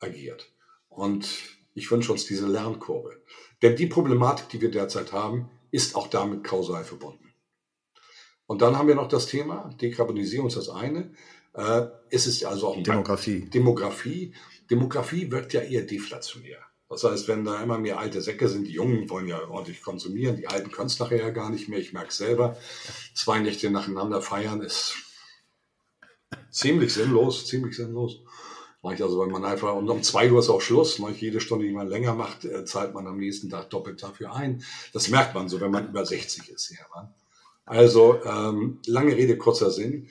agiert. 0.00 0.50
Und 0.88 1.28
ich 1.74 1.90
wünsche 1.90 2.10
uns 2.10 2.24
diese 2.24 2.46
Lernkurve. 2.46 3.20
Denn 3.60 3.76
die 3.76 3.86
Problematik, 3.86 4.48
die 4.48 4.62
wir 4.62 4.70
derzeit 4.70 5.12
haben, 5.12 5.50
ist 5.70 5.94
auch 5.94 6.08
damit 6.08 6.42
kausal 6.42 6.84
verbunden. 6.84 7.34
Und 8.46 8.62
dann 8.62 8.78
haben 8.78 8.88
wir 8.88 8.94
noch 8.94 9.08
das 9.08 9.26
Thema, 9.26 9.74
Dekarbonisierung 9.78 10.46
ist 10.46 10.56
das 10.56 10.70
eine. 10.70 11.12
Äh, 11.52 11.82
es 12.08 12.26
ist 12.26 12.42
also 12.46 12.68
auch 12.68 12.82
Demografie. 12.82 13.40
Demografie. 13.40 14.34
Demografie 14.70 15.30
wirkt 15.30 15.52
ja 15.52 15.60
eher 15.60 15.82
deflationär. 15.82 16.60
Das 16.88 17.04
heißt, 17.04 17.28
wenn 17.28 17.44
da 17.44 17.62
immer 17.62 17.78
mehr 17.78 17.98
alte 17.98 18.22
Säcke 18.22 18.48
sind, 18.48 18.68
die 18.68 18.72
Jungen 18.72 19.10
wollen 19.10 19.28
ja 19.28 19.46
ordentlich 19.50 19.82
konsumieren, 19.82 20.36
die 20.36 20.46
Alten 20.46 20.70
können 20.70 20.86
es 20.86 20.98
nachher 20.98 21.18
ja 21.18 21.30
gar 21.30 21.50
nicht 21.50 21.68
mehr. 21.68 21.78
Ich 21.78 21.92
merke 21.92 22.14
selber, 22.14 22.56
zwei 23.14 23.40
Nächte 23.40 23.68
nacheinander 23.70 24.22
feiern 24.22 24.62
ist 24.62 25.05
ziemlich 26.50 26.92
sinnlos, 26.94 27.46
ziemlich 27.46 27.76
sinnlos. 27.76 28.20
Also 28.82 29.20
wenn 29.20 29.30
man 29.30 29.44
einfach, 29.44 29.74
und 29.74 29.90
um 29.90 30.02
zwei 30.04 30.30
Uhr 30.30 30.38
ist 30.38 30.48
auch 30.48 30.60
Schluss, 30.60 31.02
jede 31.18 31.40
Stunde, 31.40 31.66
die 31.66 31.72
man 31.72 31.88
länger 31.88 32.14
macht, 32.14 32.44
äh, 32.44 32.64
zahlt 32.64 32.94
man 32.94 33.06
am 33.08 33.18
nächsten 33.18 33.50
Tag 33.50 33.68
doppelt 33.70 34.00
dafür 34.00 34.32
ein. 34.32 34.62
Das 34.92 35.08
merkt 35.08 35.34
man 35.34 35.48
so, 35.48 35.60
wenn 35.60 35.72
man 35.72 35.88
über 35.88 36.06
60 36.06 36.50
ist. 36.50 36.70
Ja, 36.70 37.12
also 37.64 38.22
ähm, 38.24 38.78
lange 38.86 39.16
Rede, 39.16 39.36
kurzer 39.36 39.72
Sinn 39.72 40.08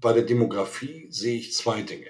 bei 0.00 0.12
der 0.12 0.22
Demografie 0.22 1.06
sehe 1.10 1.38
ich 1.38 1.54
zwei 1.54 1.82
Dinge. 1.82 2.08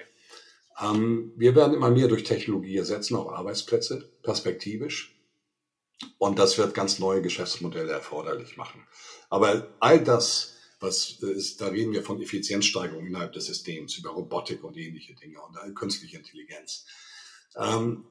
Ähm, 0.80 1.32
wir 1.36 1.54
werden 1.54 1.74
immer 1.74 1.90
mehr 1.90 2.08
durch 2.08 2.24
Technologie 2.24 2.76
ersetzen, 2.76 3.16
auch 3.16 3.32
Arbeitsplätze, 3.32 4.10
perspektivisch. 4.22 5.16
Und 6.18 6.38
das 6.38 6.58
wird 6.58 6.74
ganz 6.74 6.98
neue 6.98 7.22
Geschäftsmodelle 7.22 7.92
erforderlich 7.92 8.56
machen. 8.56 8.86
Aber 9.30 9.68
all 9.80 10.02
das, 10.02 10.53
was 10.80 11.18
ist, 11.22 11.60
da 11.60 11.68
reden 11.68 11.92
wir 11.92 12.02
von 12.02 12.20
Effizienzsteigerung 12.20 13.06
innerhalb 13.06 13.32
des 13.32 13.46
Systems, 13.46 13.96
über 13.98 14.10
Robotik 14.10 14.62
und 14.64 14.76
ähnliche 14.76 15.14
Dinge 15.14 15.38
und 15.40 15.74
künstliche 15.74 16.18
Intelligenz. 16.18 16.84
Ähm, 17.56 18.04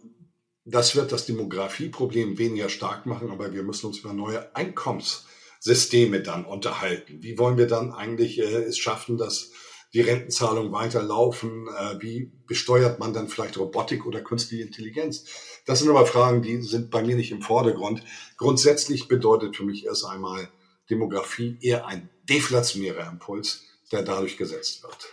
das 0.65 0.95
wird 0.95 1.11
das 1.11 1.25
Demografieproblem 1.25 2.37
weniger 2.37 2.69
stark 2.69 3.05
machen, 3.05 3.31
aber 3.31 3.53
wir 3.53 3.63
müssen 3.63 3.87
uns 3.87 3.99
über 3.99 4.13
neue 4.13 4.55
Einkommenssysteme 4.55 6.21
dann 6.21 6.45
unterhalten. 6.45 7.21
Wie 7.21 7.37
wollen 7.37 7.57
wir 7.57 7.67
dann 7.67 7.91
eigentlich 7.91 8.39
äh, 8.39 8.63
es 8.63 8.77
schaffen, 8.77 9.17
dass 9.17 9.51
die 9.93 10.01
Rentenzahlungen 10.01 10.71
weiterlaufen? 10.71 11.67
Äh, 11.67 12.01
wie 12.01 12.31
besteuert 12.47 12.99
man 12.99 13.13
dann 13.13 13.27
vielleicht 13.27 13.57
Robotik 13.57 14.05
oder 14.05 14.21
künstliche 14.21 14.63
Intelligenz? 14.63 15.25
Das 15.65 15.79
sind 15.79 15.89
aber 15.89 16.05
Fragen, 16.05 16.41
die 16.41 16.61
sind 16.61 16.89
bei 16.91 17.03
mir 17.03 17.15
nicht 17.15 17.31
im 17.31 17.41
Vordergrund. 17.41 18.03
Grundsätzlich 18.37 19.09
bedeutet 19.09 19.57
für 19.57 19.65
mich 19.65 19.85
erst 19.85 20.05
einmal 20.05 20.49
Demografie 20.89 21.57
eher 21.61 21.87
ein 21.87 22.09
deflationärer 22.29 23.09
Impuls, 23.09 23.63
der 23.91 24.03
dadurch 24.03 24.37
gesetzt 24.37 24.83
wird. 24.83 25.07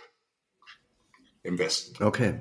Im 1.43 1.57
Westen. 1.57 2.03
Okay. 2.03 2.39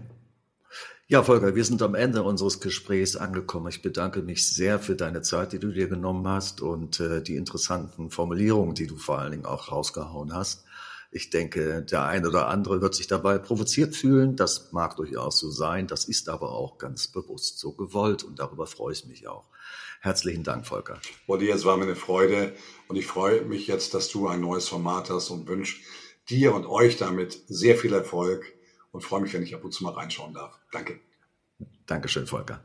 Ja, 1.08 1.24
Volker, 1.24 1.56
wir 1.56 1.64
sind 1.64 1.82
am 1.82 1.96
Ende 1.96 2.22
unseres 2.22 2.60
Gesprächs 2.60 3.16
angekommen. 3.16 3.66
Ich 3.68 3.82
bedanke 3.82 4.22
mich 4.22 4.48
sehr 4.48 4.78
für 4.78 4.94
deine 4.94 5.22
Zeit, 5.22 5.52
die 5.52 5.58
du 5.58 5.72
dir 5.72 5.88
genommen 5.88 6.28
hast 6.28 6.60
und 6.60 7.00
äh, 7.00 7.20
die 7.20 7.34
interessanten 7.34 8.10
Formulierungen, 8.10 8.76
die 8.76 8.86
du 8.86 8.96
vor 8.96 9.18
allen 9.18 9.32
Dingen 9.32 9.44
auch 9.44 9.72
rausgehauen 9.72 10.32
hast. 10.32 10.64
Ich 11.10 11.30
denke, 11.30 11.82
der 11.82 12.04
eine 12.04 12.28
oder 12.28 12.46
andere 12.46 12.80
wird 12.80 12.94
sich 12.94 13.08
dabei 13.08 13.38
provoziert 13.38 13.96
fühlen. 13.96 14.36
Das 14.36 14.70
mag 14.70 14.94
durchaus 14.94 15.40
so 15.40 15.50
sein. 15.50 15.88
Das 15.88 16.04
ist 16.04 16.28
aber 16.28 16.52
auch 16.52 16.78
ganz 16.78 17.08
bewusst 17.08 17.58
so 17.58 17.72
gewollt 17.72 18.22
und 18.22 18.38
darüber 18.38 18.68
freue 18.68 18.92
ich 18.92 19.04
mich 19.06 19.26
auch. 19.26 19.46
Herzlichen 20.00 20.42
Dank, 20.42 20.66
Volker. 20.66 20.98
Olli, 21.26 21.50
es 21.50 21.64
war 21.64 21.76
mir 21.76 21.84
eine 21.84 21.94
Freude 21.94 22.54
und 22.88 22.96
ich 22.96 23.06
freue 23.06 23.42
mich 23.42 23.66
jetzt, 23.66 23.92
dass 23.92 24.08
du 24.08 24.28
ein 24.28 24.40
neues 24.40 24.66
Format 24.66 25.10
hast 25.10 25.28
und 25.28 25.46
wünsche 25.46 25.76
dir 26.30 26.54
und 26.54 26.66
euch 26.66 26.96
damit 26.96 27.38
sehr 27.48 27.76
viel 27.76 27.92
Erfolg 27.92 28.44
und 28.92 29.02
freue 29.02 29.20
mich, 29.20 29.34
wenn 29.34 29.42
ich 29.42 29.54
ab 29.54 29.62
und 29.62 29.72
zu 29.72 29.84
mal 29.84 29.92
reinschauen 29.92 30.32
darf. 30.32 30.58
Danke. 30.72 31.00
Dankeschön, 31.86 32.26
Volker. 32.26 32.64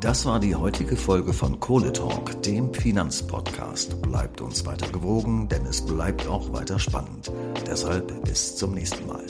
Das 0.00 0.26
war 0.26 0.38
die 0.38 0.54
heutige 0.54 0.96
Folge 0.96 1.32
von 1.32 1.58
Kohle 1.58 1.92
Talk, 1.92 2.42
dem 2.42 2.72
Finanzpodcast. 2.74 4.02
Bleibt 4.02 4.40
uns 4.40 4.66
weiter 4.66 4.88
gewogen, 4.88 5.48
denn 5.48 5.64
es 5.64 5.84
bleibt 5.84 6.26
auch 6.26 6.52
weiter 6.52 6.78
spannend. 6.78 7.32
Deshalb 7.66 8.24
bis 8.24 8.56
zum 8.56 8.74
nächsten 8.74 9.06
Mal. 9.06 9.24